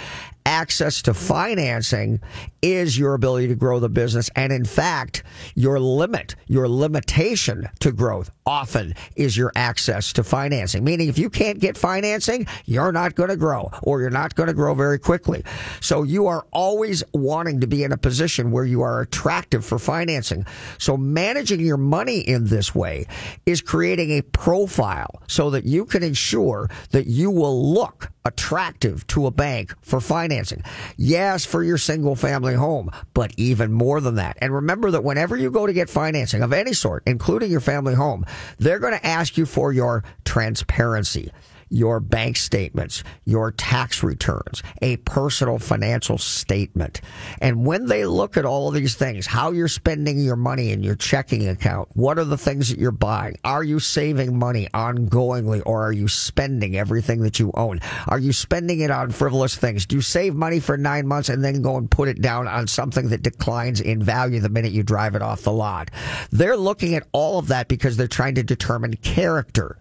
[0.46, 2.22] access to financing
[2.62, 4.30] is your ability to grow the business.
[4.36, 5.24] And in fact,
[5.56, 10.84] your limit, your limitation to growth often is your access to financing.
[10.84, 14.48] Meaning if you can't get financing, you're not going to grow or you're not going
[14.48, 15.44] to grow very quickly.
[15.82, 19.78] So you are always wanting to be in a position where you are attractive for
[19.78, 20.46] financing.
[20.78, 23.08] So managing your money in this way
[23.46, 29.26] is creating a profile so that you can ensure that you will look attractive to
[29.26, 30.64] a bank for financing.
[30.98, 34.38] Yes, for your single family home, but even more than that.
[34.42, 37.96] And remember that whenever you go to get financing of any sort, including your family
[37.96, 38.26] home,
[38.60, 41.32] they're going to ask you for your transparency.
[41.74, 47.02] Your bank statements, your tax returns, a personal financial statement.
[47.42, 50.84] And when they look at all of these things, how you're spending your money in
[50.84, 53.38] your checking account, what are the things that you're buying?
[53.44, 57.80] Are you saving money ongoingly or are you spending everything that you own?
[58.08, 59.88] Are you spending it on frivolous things?
[59.88, 62.68] Do you save money for nine months and then go and put it down on
[62.68, 65.90] something that declines in value the minute you drive it off the lot?
[66.32, 69.80] They're looking at all of that because they're trying to determine character.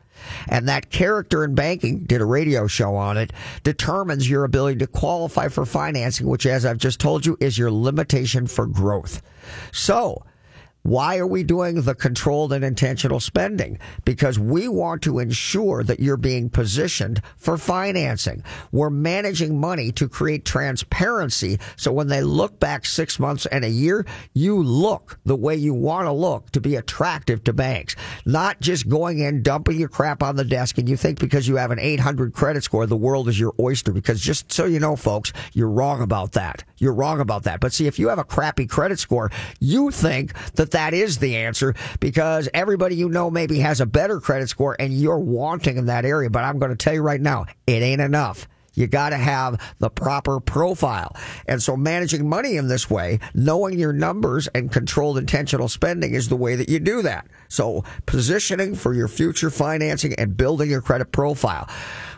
[0.48, 4.86] And that character in banking, did a radio show on it, determines your ability to
[4.86, 9.22] qualify for financing, which, as I've just told you, is your limitation for growth.
[9.72, 10.24] So,
[10.82, 13.78] why are we doing the controlled and intentional spending?
[14.04, 18.42] Because we want to ensure that you're being positioned for financing.
[18.72, 21.60] We're managing money to create transparency.
[21.76, 24.04] So when they look back six months and a year,
[24.34, 27.94] you look the way you want to look to be attractive to banks.
[28.26, 31.56] Not just going in, dumping your crap on the desk and you think because you
[31.56, 33.92] have an 800 credit score, the world is your oyster.
[33.92, 36.64] Because just so you know, folks, you're wrong about that.
[36.78, 37.60] You're wrong about that.
[37.60, 39.30] But see, if you have a crappy credit score,
[39.60, 44.20] you think that that is the answer because everybody you know maybe has a better
[44.20, 46.30] credit score and you're wanting in that area.
[46.30, 48.48] But I'm going to tell you right now, it ain't enough.
[48.74, 51.14] You got to have the proper profile.
[51.46, 56.28] And so managing money in this way, knowing your numbers and controlled intentional spending is
[56.28, 57.26] the way that you do that.
[57.48, 61.68] So positioning for your future financing and building your credit profile.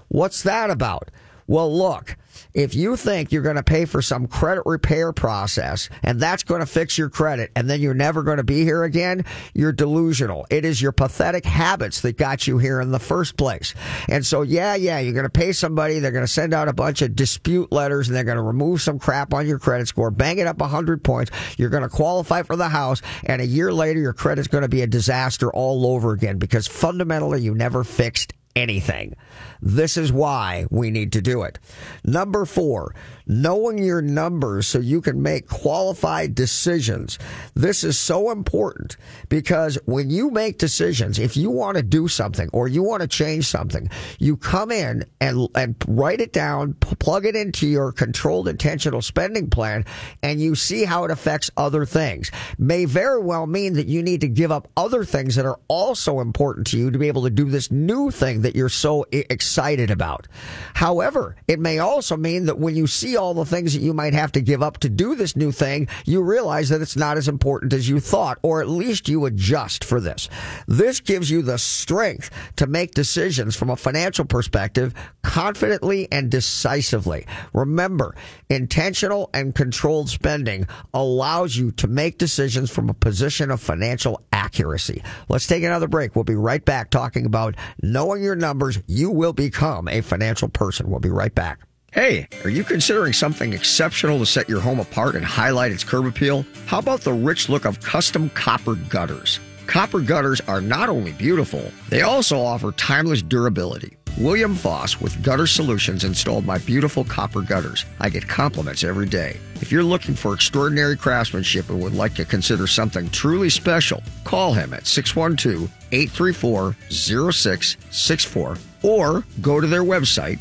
[0.09, 1.11] What's that about?
[1.46, 2.16] Well, look,
[2.55, 6.61] if you think you're going to pay for some credit repair process and that's going
[6.61, 9.24] to fix your credit and then you're never going to be here again,
[9.55, 10.46] you're delusional.
[10.50, 13.74] It is your pathetic habits that got you here in the first place.
[14.09, 15.98] And so, yeah, yeah, you're going to pay somebody.
[15.98, 18.80] They're going to send out a bunch of dispute letters and they're going to remove
[18.80, 21.32] some crap on your credit score, bang it up 100 points.
[21.59, 23.02] You're going to qualify for the house.
[23.24, 26.68] And a year later, your credit's going to be a disaster all over again because
[26.68, 29.14] fundamentally you never fixed anything.
[29.61, 31.59] This is why we need to do it.
[32.05, 32.94] Number four,
[33.26, 37.18] knowing your numbers so you can make qualified decisions.
[37.54, 38.96] This is so important
[39.28, 43.08] because when you make decisions, if you want to do something or you want to
[43.08, 48.48] change something, you come in and, and write it down, plug it into your controlled
[48.48, 49.84] intentional spending plan,
[50.22, 52.30] and you see how it affects other things.
[52.58, 56.20] May very well mean that you need to give up other things that are also
[56.20, 59.90] important to you to be able to do this new thing that you're so excited
[59.90, 60.26] about.
[60.74, 64.14] However, it may also mean that when you see all the things that you might
[64.14, 67.28] have to give up to do this new thing, you realize that it's not as
[67.28, 70.28] important as you thought, or at least you adjust for this.
[70.66, 77.26] This gives you the strength to make decisions from a financial perspective confidently and decisively.
[77.52, 78.14] Remember,
[78.48, 85.02] intentional and controlled spending allows you to make decisions from a position of financial accuracy.
[85.28, 86.14] Let's take another break.
[86.14, 88.78] We'll be right back talking about knowing your numbers.
[88.86, 90.90] You will become a financial person.
[90.90, 91.60] We'll be right back.
[91.95, 96.07] Hey, are you considering something exceptional to set your home apart and highlight its curb
[96.07, 96.45] appeal?
[96.66, 99.38] How about the rich look of custom copper gutters?
[99.68, 103.97] Copper gutters are not only beautiful, they also offer timeless durability.
[104.18, 107.84] William Foss with Gutter Solutions installed my beautiful copper gutters.
[108.01, 109.38] I get compliments every day.
[109.61, 114.53] If you're looking for extraordinary craftsmanship and would like to consider something truly special, call
[114.53, 120.40] him at 612 834 0664 or go to their website,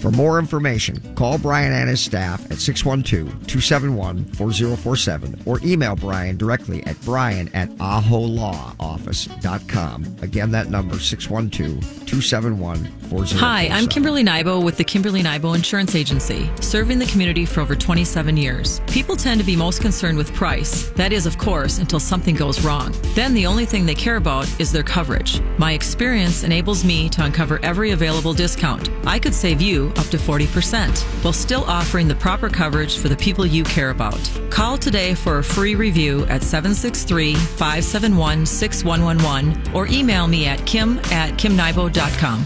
[0.00, 7.00] For more information, call Brian and his staff at 612-271-4047 or email Brian directly at
[7.02, 10.16] brian at aholawoffice.com.
[10.22, 13.38] Again, that number 612-271-4047.
[13.38, 17.74] Hi, I'm Kimberly Nybo with the Kimberly Nybo Insurance Agency, serving the community for over
[17.74, 18.80] 27 years.
[18.86, 20.90] People tend to be most concerned with price.
[20.90, 22.94] That is, of course, until something goes wrong.
[23.14, 25.40] Then the only thing they care about is their coverage.
[25.58, 28.90] My experience enables me to uncover every available discount.
[29.04, 33.16] I could save you up to 40% while still offering the proper coverage for the
[33.16, 34.20] people you care about.
[34.50, 40.98] Call today for a free review at 763 571 6111 or email me at kim
[41.10, 42.44] at kimnybo.com.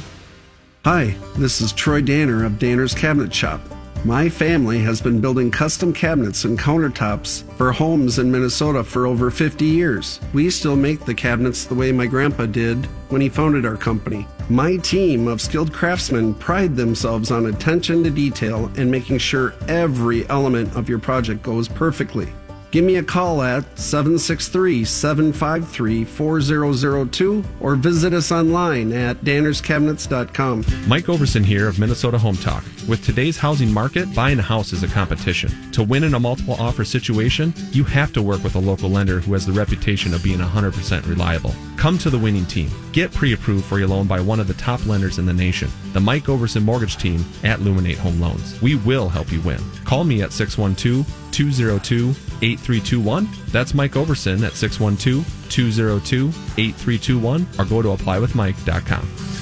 [0.85, 3.61] Hi, this is Troy Danner of Danner's Cabinet Shop.
[4.05, 9.31] My family has been building custom cabinets and countertops for homes in Minnesota for over
[9.31, 10.19] 50 years.
[10.33, 14.27] We still make the cabinets the way my grandpa did when he founded our company.
[14.51, 20.29] My team of skilled craftsmen pride themselves on attention to detail and making sure every
[20.29, 22.33] element of your project goes perfectly.
[22.73, 30.65] Give me a call at 763 753 4002 or visit us online at dannerscabinets.com.
[30.89, 32.65] Mike Overson here of Minnesota Home Talk.
[32.89, 35.71] With today's housing market, buying a house is a competition.
[35.73, 39.21] To win in a multiple offer situation, you have to work with a local lender
[39.21, 41.55] who has the reputation of being 100% reliable.
[41.77, 42.71] Come to the winning team.
[42.93, 45.69] Get pre approved for your loan by one of the top lenders in the nation,
[45.93, 48.63] the Mike Overson Mortgage Team at Luminate Home Loans.
[48.63, 49.61] We will help you win.
[49.85, 53.29] Call me at 612 202 8321.
[53.49, 59.42] That's Mike Overson at 612 202 8321 or go to applywithmike.com.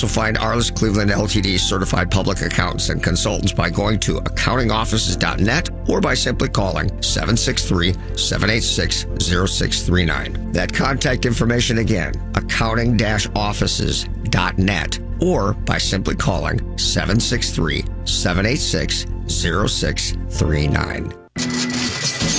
[0.07, 6.13] find Arliss Cleveland LTD certified public accountants and consultants by going to accountingoffices.net or by
[6.13, 10.51] simply calling 763 786 0639.
[10.51, 12.99] That contact information again, accounting
[13.35, 21.13] offices.net or by simply calling 763 786 0639.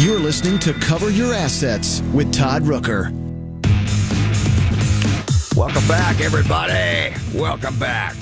[0.01, 3.32] You're listening to Cover Your Assets with Todd Rooker.
[5.55, 7.15] Welcome back, everybody.
[7.39, 8.17] Welcome back.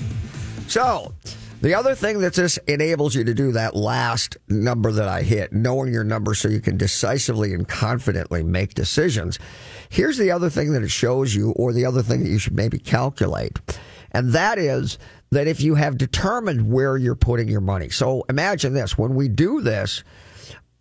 [0.66, 1.14] So,
[1.60, 5.52] the other thing that this enables you to do, that last number that I hit,
[5.52, 9.38] knowing your number so you can decisively and confidently make decisions.
[9.90, 12.56] Here's the other thing that it shows you, or the other thing that you should
[12.56, 13.60] maybe calculate.
[14.10, 14.98] And that is
[15.30, 17.90] that if you have determined where you're putting your money.
[17.90, 20.02] So imagine this when we do this,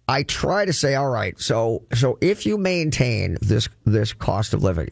[0.07, 4.63] I try to say, all right, so so if you maintain this this cost of
[4.63, 4.89] living,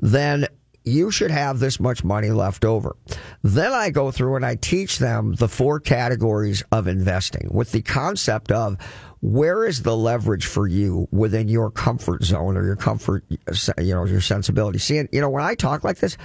[0.00, 0.48] then
[0.84, 2.96] you should have this much money left over.
[3.42, 7.82] Then I go through and I teach them the four categories of investing with the
[7.82, 8.76] concept of
[9.20, 14.04] where is the leverage for you within your comfort zone or your comfort, you know,
[14.04, 14.78] your sensibility.
[14.78, 16.16] See, you know, when I talk like this,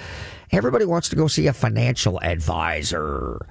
[0.51, 3.45] everybody wants to go see a financial advisor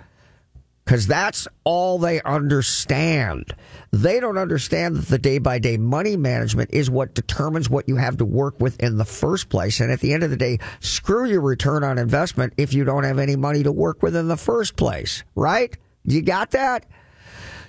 [0.86, 3.52] because that's all they understand.
[3.90, 7.96] They don't understand that the day by day money management is what determines what you
[7.96, 9.80] have to work with in the first place.
[9.80, 13.02] And at the end of the day, screw your return on investment if you don't
[13.02, 15.76] have any money to work with in the first place, right?
[16.04, 16.86] You got that?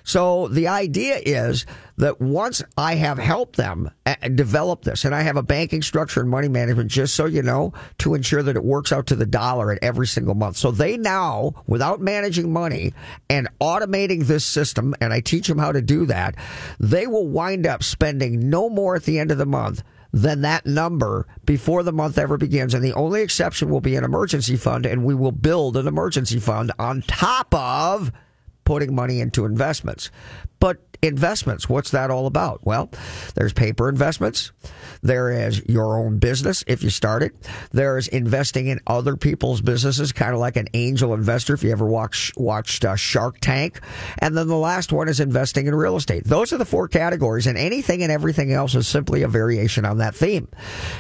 [0.04, 1.66] So the idea is
[1.98, 6.22] that once I have helped them uh, develop this, and I have a banking structure
[6.22, 9.26] and money management, just so you know, to ensure that it works out to the
[9.26, 10.58] dollar at every single month.
[10.58, 12.94] So they now, without managing money
[13.30, 16.36] and automating this system, and I teach them how to do that,
[16.80, 19.84] they will wind up spending no more at the end of the month
[20.14, 22.74] than that number before the month ever begins.
[22.74, 26.40] And the only exception will be an emergency fund, and we will build an emergency
[26.40, 28.12] fund on top of
[28.64, 30.12] putting money into investments.
[30.60, 32.66] But investments, what's that all about?
[32.66, 32.90] Well,
[33.36, 34.52] there's paper investments.
[35.02, 37.34] There is your own business if you start it.
[37.72, 41.72] There is investing in other people's businesses, kind of like an angel investor if you
[41.72, 43.80] ever watch, watched uh, Shark Tank.
[44.20, 46.24] And then the last one is investing in real estate.
[46.26, 50.00] Those are the four categories, and anything and everything else is simply a variation on
[50.00, 50.48] that theme.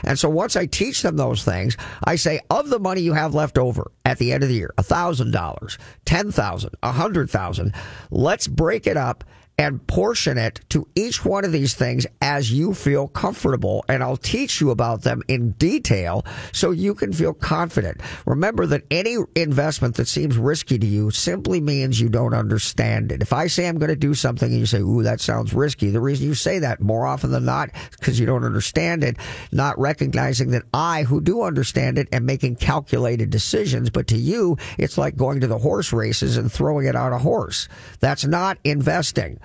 [0.03, 3.33] And so once I teach them those things, I say, of the money you have
[3.33, 7.73] left over at the end of the year, $1,000, $10,000, 100,000,
[8.11, 9.23] let's break it up
[9.59, 13.83] and portion it to each one of these things as you feel comfortable.
[13.89, 17.99] And I'll teach you about them in detail so you can feel confident.
[18.27, 23.23] Remember that any investment that seems risky to you simply means you don't understand it.
[23.23, 25.89] If I say I'm going to do something and you say, ooh, that sounds risky,
[25.89, 29.17] the reason you say that more often than not is because you don't understand it,
[29.51, 33.89] not recognizing that I, who do understand it, am making calculated decisions.
[33.89, 37.17] But to you, it's like going to the horse races and throwing it on a
[37.17, 37.67] horse.
[37.99, 39.39] That's not investing.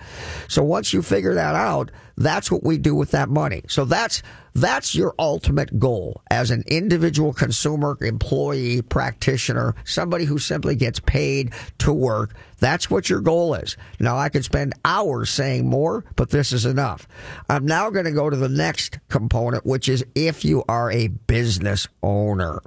[0.48, 3.62] So once you figure that out, that's what we do with that money.
[3.68, 4.22] So that's
[4.54, 11.54] that's your ultimate goal as an individual consumer, employee, practitioner, somebody who simply gets paid
[11.78, 12.34] to work.
[12.58, 13.76] That's what your goal is.
[13.98, 17.08] Now I could spend hours saying more, but this is enough.
[17.48, 21.08] I'm now going to go to the next component, which is if you are a
[21.08, 22.62] business owner.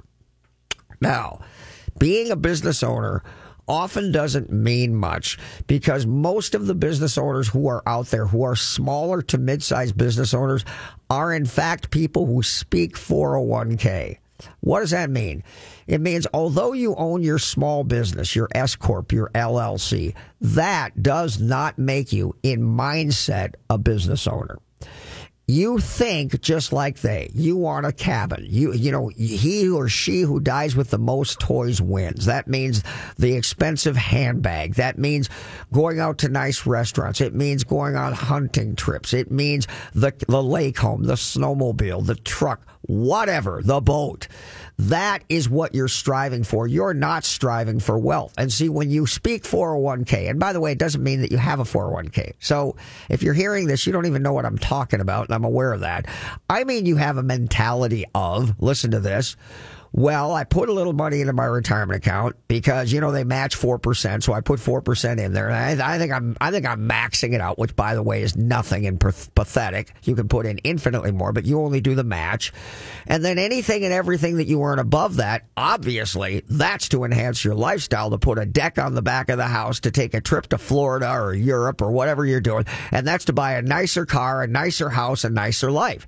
[1.00, 1.40] Now,
[1.98, 3.22] being a business owner
[3.68, 8.42] often doesn't mean much because most of the business owners who are out there who
[8.42, 10.64] are smaller to mid-sized business owners
[11.10, 14.18] are in fact people who speak 401k.
[14.60, 15.42] What does that mean?
[15.86, 21.40] It means although you own your small business, your S corp, your LLC, that does
[21.40, 24.58] not make you in mindset a business owner
[25.48, 27.30] you think just like they.
[27.32, 28.44] You want a cabin.
[28.48, 32.26] You you know he or she who dies with the most toys wins.
[32.26, 32.82] That means
[33.16, 34.74] the expensive handbag.
[34.74, 35.30] That means
[35.72, 37.20] going out to nice restaurants.
[37.20, 39.14] It means going on hunting trips.
[39.14, 44.26] It means the the lake home, the snowmobile, the truck, whatever, the boat.
[44.78, 46.66] That is what you're striving for.
[46.66, 48.34] You're not striving for wealth.
[48.36, 51.38] And see, when you speak 401k, and by the way, it doesn't mean that you
[51.38, 52.34] have a 401k.
[52.40, 52.76] So
[53.08, 55.72] if you're hearing this, you don't even know what I'm talking about, and I'm aware
[55.72, 56.06] of that.
[56.50, 59.36] I mean, you have a mentality of, listen to this,
[59.92, 63.54] well, I put a little money into my retirement account because you know they match
[63.54, 65.50] four percent, so I put four percent in there.
[65.50, 68.36] I, I, think I'm I think I'm maxing it out, which by the way is
[68.36, 69.92] nothing and pathetic.
[70.04, 72.52] You can put in infinitely more, but you only do the match,
[73.06, 77.54] and then anything and everything that you earn above that, obviously, that's to enhance your
[77.54, 78.10] lifestyle.
[78.10, 80.58] To put a deck on the back of the house, to take a trip to
[80.58, 84.46] Florida or Europe or whatever you're doing, and that's to buy a nicer car, a
[84.46, 86.06] nicer house, a nicer life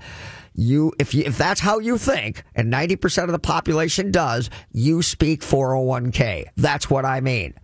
[0.58, 5.02] you if you if that's how you think and 90% of the population does you
[5.02, 7.54] speak 401k that's what i mean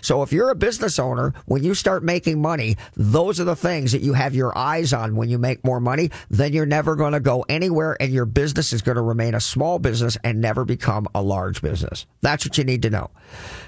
[0.00, 3.92] so if you're a business owner, when you start making money, those are the things
[3.92, 7.12] that you have your eyes on when you make more money, then you're never going
[7.12, 10.64] to go anywhere and your business is going to remain a small business and never
[10.64, 12.06] become a large business.
[12.20, 13.10] That's what you need to know.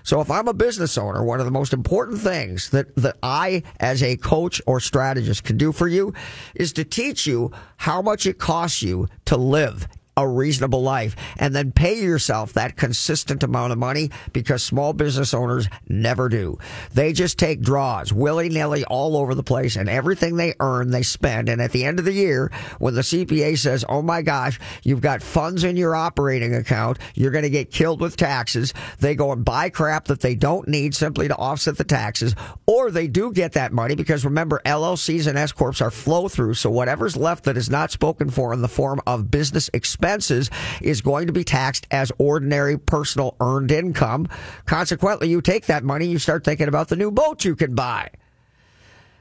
[0.02, 3.62] So if I'm a business owner, one of the most important things that, that I
[3.80, 6.12] as a coach or strategist can do for you
[6.54, 9.88] is to teach you how much it costs you to live
[10.18, 15.34] a reasonable life and then pay yourself that consistent amount of money because small business
[15.34, 16.56] owners never do.
[16.94, 21.02] They just take draws willy nilly all over the place and everything they earn, they
[21.02, 21.50] spend.
[21.50, 25.02] And at the end of the year, when the CPA says, Oh my gosh, you've
[25.02, 28.72] got funds in your operating account, you're going to get killed with taxes.
[28.98, 32.90] They go and buy crap that they don't need simply to offset the taxes, or
[32.90, 36.54] they do get that money because remember, LLCs and S Corps are flow through.
[36.54, 40.50] So whatever's left that is not spoken for in the form of business expense expenses
[40.80, 44.28] is going to be taxed as ordinary personal earned income.
[44.64, 48.10] Consequently, you take that money, you start thinking about the new boat you can buy.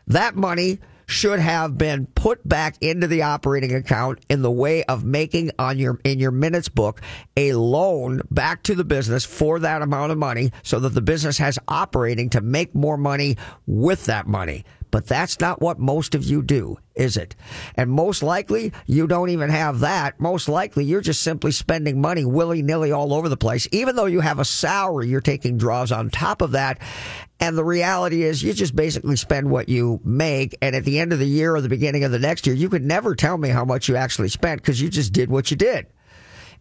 [0.07, 5.03] That money should have been put back into the operating account in the way of
[5.03, 6.99] making on your in your minutes book
[7.37, 11.37] a loan back to the business for that amount of money so that the business
[11.37, 14.65] has operating to make more money with that money.
[14.91, 17.35] But that's not what most of you do, is it?
[17.75, 20.19] And most likely, you don't even have that.
[20.19, 23.67] Most likely, you're just simply spending money willy nilly all over the place.
[23.71, 26.79] Even though you have a salary, you're taking draws on top of that.
[27.39, 30.55] And the reality is, you just basically spend what you make.
[30.61, 32.69] And at the end of the year or the beginning of the next year, you
[32.69, 35.57] could never tell me how much you actually spent because you just did what you
[35.57, 35.87] did.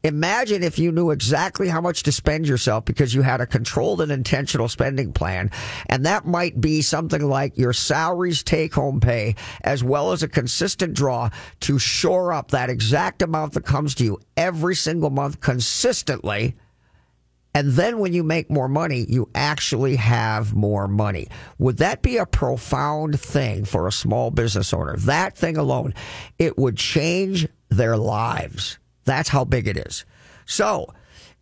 [0.04, 4.02] Imagine if you knew exactly how much to spend yourself because you had a controlled
[4.02, 5.50] and intentional spending plan.
[5.86, 10.28] And that might be something like your salaries take home pay as well as a
[10.28, 11.30] consistent draw
[11.60, 16.54] to shore up that exact amount that comes to you every single month consistently.
[17.54, 21.28] And then when you make more money, you actually have more money.
[21.58, 24.96] Would that be a profound thing for a small business owner?
[24.98, 25.94] That thing alone,
[26.38, 28.78] it would change their lives.
[29.04, 30.04] That's how big it is.
[30.46, 30.92] So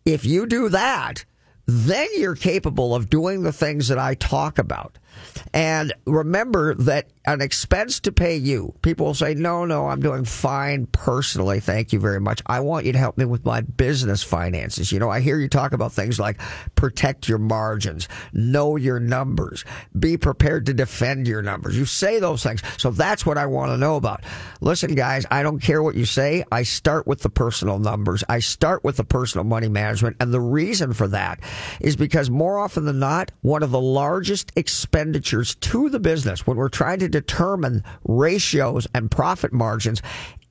[0.05, 1.25] if you do that,
[1.65, 4.97] then you're capable of doing the things that I talk about.
[5.53, 10.25] And remember that an expense to pay you, people will say, no, no, I'm doing
[10.25, 11.59] fine personally.
[11.59, 12.41] Thank you very much.
[12.45, 14.91] I want you to help me with my business finances.
[14.91, 16.39] You know, I hear you talk about things like
[16.75, 19.63] protect your margins, know your numbers,
[19.97, 21.77] be prepared to defend your numbers.
[21.77, 22.61] You say those things.
[22.77, 24.23] So that's what I want to know about.
[24.59, 26.43] Listen, guys, I don't care what you say.
[26.51, 28.23] I start with the personal numbers.
[28.27, 30.17] I start with the personal money management.
[30.19, 31.39] And the reason for that
[31.79, 34.51] is because more often than not, one of the largest
[35.03, 40.01] expenditures to the business when we're trying to determine ratios and profit margins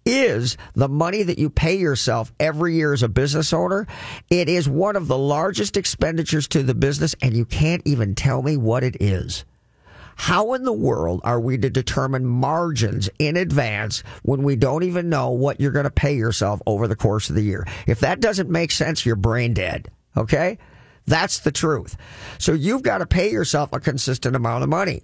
[0.04, 3.86] is the money that you pay yourself every year as a business owner.
[4.28, 8.42] It is one of the largest expenditures to the business, and you can't even tell
[8.42, 9.46] me what it is.
[10.16, 15.08] How in the world are we to determine margins in advance when we don't even
[15.08, 17.66] know what you're going to pay yourself over the course of the year?
[17.86, 19.88] If that doesn't make sense, you're brain dead.
[20.14, 20.58] Okay?
[21.06, 21.96] That's the truth.
[22.38, 25.02] So you've got to pay yourself a consistent amount of money.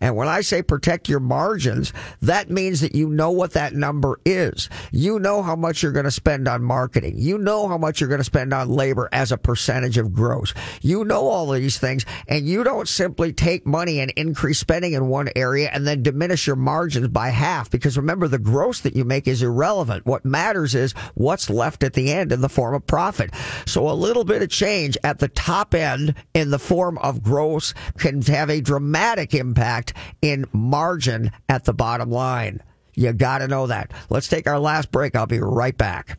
[0.00, 1.92] And when I say protect your margins,
[2.22, 4.68] that means that you know what that number is.
[4.92, 7.14] You know how much you're going to spend on marketing.
[7.18, 10.54] You know how much you're going to spend on labor as a percentage of gross.
[10.80, 15.08] You know all these things and you don't simply take money and increase spending in
[15.08, 19.04] one area and then diminish your margins by half because remember the gross that you
[19.04, 20.06] make is irrelevant.
[20.06, 23.30] What matters is what's left at the end in the form of profit.
[23.66, 27.74] So a little bit of change at the top end in the form of gross
[27.98, 29.83] can have a dramatic impact
[30.22, 32.62] in margin at the bottom line.
[32.94, 33.92] You got to know that.
[34.08, 35.16] Let's take our last break.
[35.16, 36.18] I'll be right back.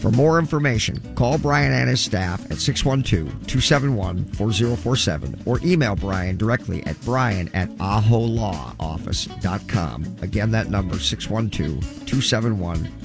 [0.00, 6.98] For more information, call Brian and his staff at 612-271-4047 or email Brian directly at
[7.02, 10.16] brian at aholawoffice.com.
[10.22, 12.99] Again, that number 612-271-4047.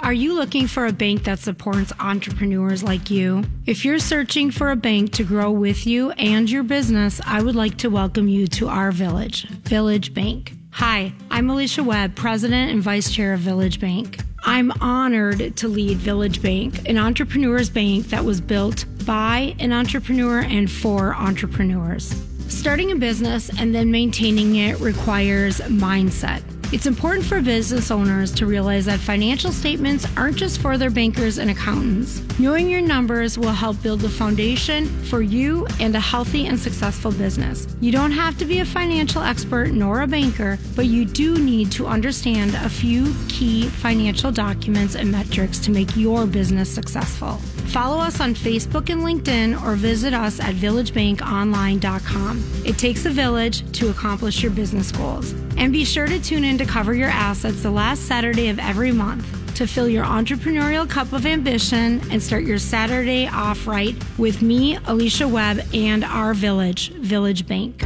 [0.00, 3.44] Are you looking for a bank that supports entrepreneurs like you?
[3.64, 7.54] If you're searching for a bank to grow with you and your business, I would
[7.54, 10.52] like to welcome you to our village, Village Bank.
[10.72, 14.18] Hi, I'm Alicia Webb, President and Vice Chair of Village Bank.
[14.44, 20.40] I'm honored to lead Village Bank, an entrepreneur's bank that was built by an entrepreneur
[20.40, 22.14] and for entrepreneurs.
[22.48, 26.42] Starting a business and then maintaining it requires mindset.
[26.72, 31.38] It's important for business owners to realize that financial statements aren't just for their bankers
[31.38, 32.20] and accountants.
[32.40, 37.12] Knowing your numbers will help build the foundation for you and a healthy and successful
[37.12, 37.68] business.
[37.80, 41.70] You don't have to be a financial expert nor a banker, but you do need
[41.72, 47.36] to understand a few key financial documents and metrics to make your business successful.
[47.68, 52.44] Follow us on Facebook and LinkedIn or visit us at villagebankonline.com.
[52.64, 55.32] It takes a village to accomplish your business goals.
[55.56, 58.92] And be sure to tune in to cover your assets the last Saturday of every
[58.92, 59.26] month
[59.56, 64.78] to fill your entrepreneurial cup of ambition and start your Saturday off right with me,
[64.86, 67.80] Alicia Webb, and our village, Village Bank.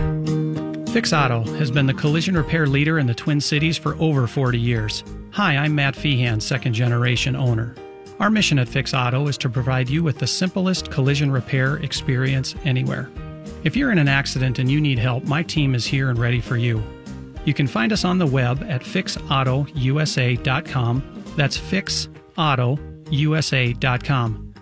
[0.88, 4.58] Fix Auto has been the collision repair leader in the Twin Cities for over 40
[4.58, 5.04] years.
[5.30, 7.76] Hi, I'm Matt Feehan, second generation owner.
[8.18, 12.56] Our mission at Fix Auto is to provide you with the simplest collision repair experience
[12.64, 13.08] anywhere.
[13.62, 16.40] If you're in an accident and you need help, my team is here and ready
[16.40, 16.82] for you.
[17.44, 21.24] You can find us on the web at fixautousa.com.
[21.36, 24.49] That's fixautousa.com.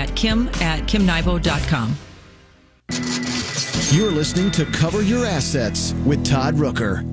[0.00, 1.96] at kim at kimnybo.com.
[3.94, 7.04] You're listening to Cover Your Assets with Todd Rooker.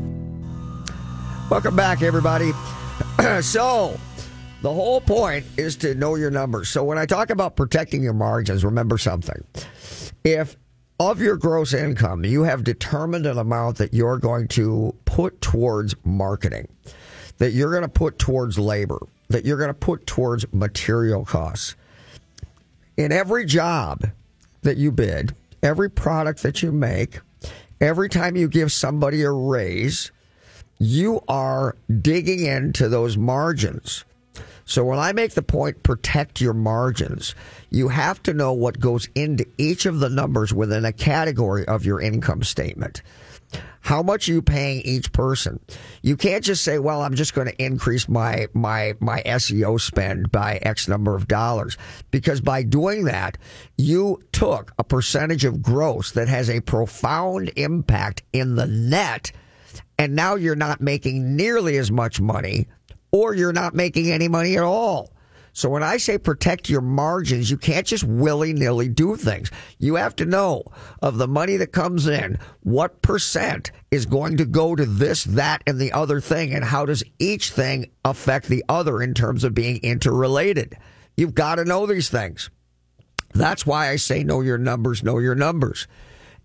[1.49, 2.51] Welcome back, everybody.
[3.41, 3.99] so,
[4.61, 6.69] the whole point is to know your numbers.
[6.69, 9.43] So, when I talk about protecting your margins, remember something.
[10.23, 10.55] If
[10.99, 15.95] of your gross income, you have determined an amount that you're going to put towards
[16.05, 16.67] marketing,
[17.37, 21.75] that you're going to put towards labor, that you're going to put towards material costs
[22.97, 24.09] in every job
[24.63, 27.19] that you bid, every product that you make,
[27.79, 30.11] every time you give somebody a raise,
[30.79, 34.03] you are digging into those margins.
[34.65, 37.33] So when I make the point, protect your margins,
[37.69, 41.85] you have to know what goes into each of the numbers within a category of
[41.85, 43.01] your income statement.
[43.87, 45.61] How much are you paying each person?
[46.01, 50.29] You can't just say, well, I'm just going to increase my, my, my SEO spend
[50.29, 51.77] by X number of dollars.
[52.11, 53.37] Because by doing that,
[53.77, 59.31] you took a percentage of gross that has a profound impact in the net.
[59.97, 62.67] And now you're not making nearly as much money
[63.13, 65.13] or you're not making any money at all.
[65.57, 69.49] So when I say protect your margins, you can't just willy nilly do things.
[69.79, 70.65] You have to know
[71.01, 75.63] of the money that comes in, what percent is going to go to this, that,
[75.65, 79.55] and the other thing, and how does each thing affect the other in terms of
[79.55, 80.77] being interrelated.
[81.15, 82.51] You've got to know these things.
[83.33, 85.87] That's why I say know your numbers, know your numbers.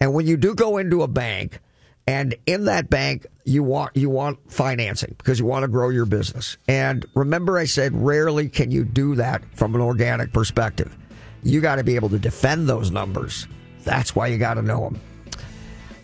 [0.01, 1.61] And when you do go into a bank,
[2.07, 6.07] and in that bank you want you want financing because you want to grow your
[6.07, 6.57] business.
[6.69, 10.97] And remember i said rarely can you do that from an organic perspective.
[11.43, 13.47] You got to be able to defend those numbers.
[13.85, 15.01] That's why you got to know them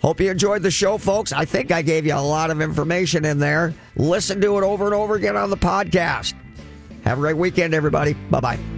[0.00, 1.32] hope you enjoyed the show folks.
[1.32, 3.74] I think i gave you a lot of information in there.
[3.96, 6.34] Listen to it over and over again on the podcast.
[7.04, 8.14] Have a great weekend everybody.
[8.14, 8.77] Bye-bye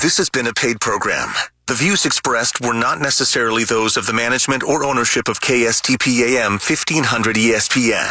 [0.00, 1.32] This has been a paid program.
[1.66, 6.52] The views expressed were not necessarily those of the management or ownership of KSTP AM
[6.52, 8.06] 1500 ESPN.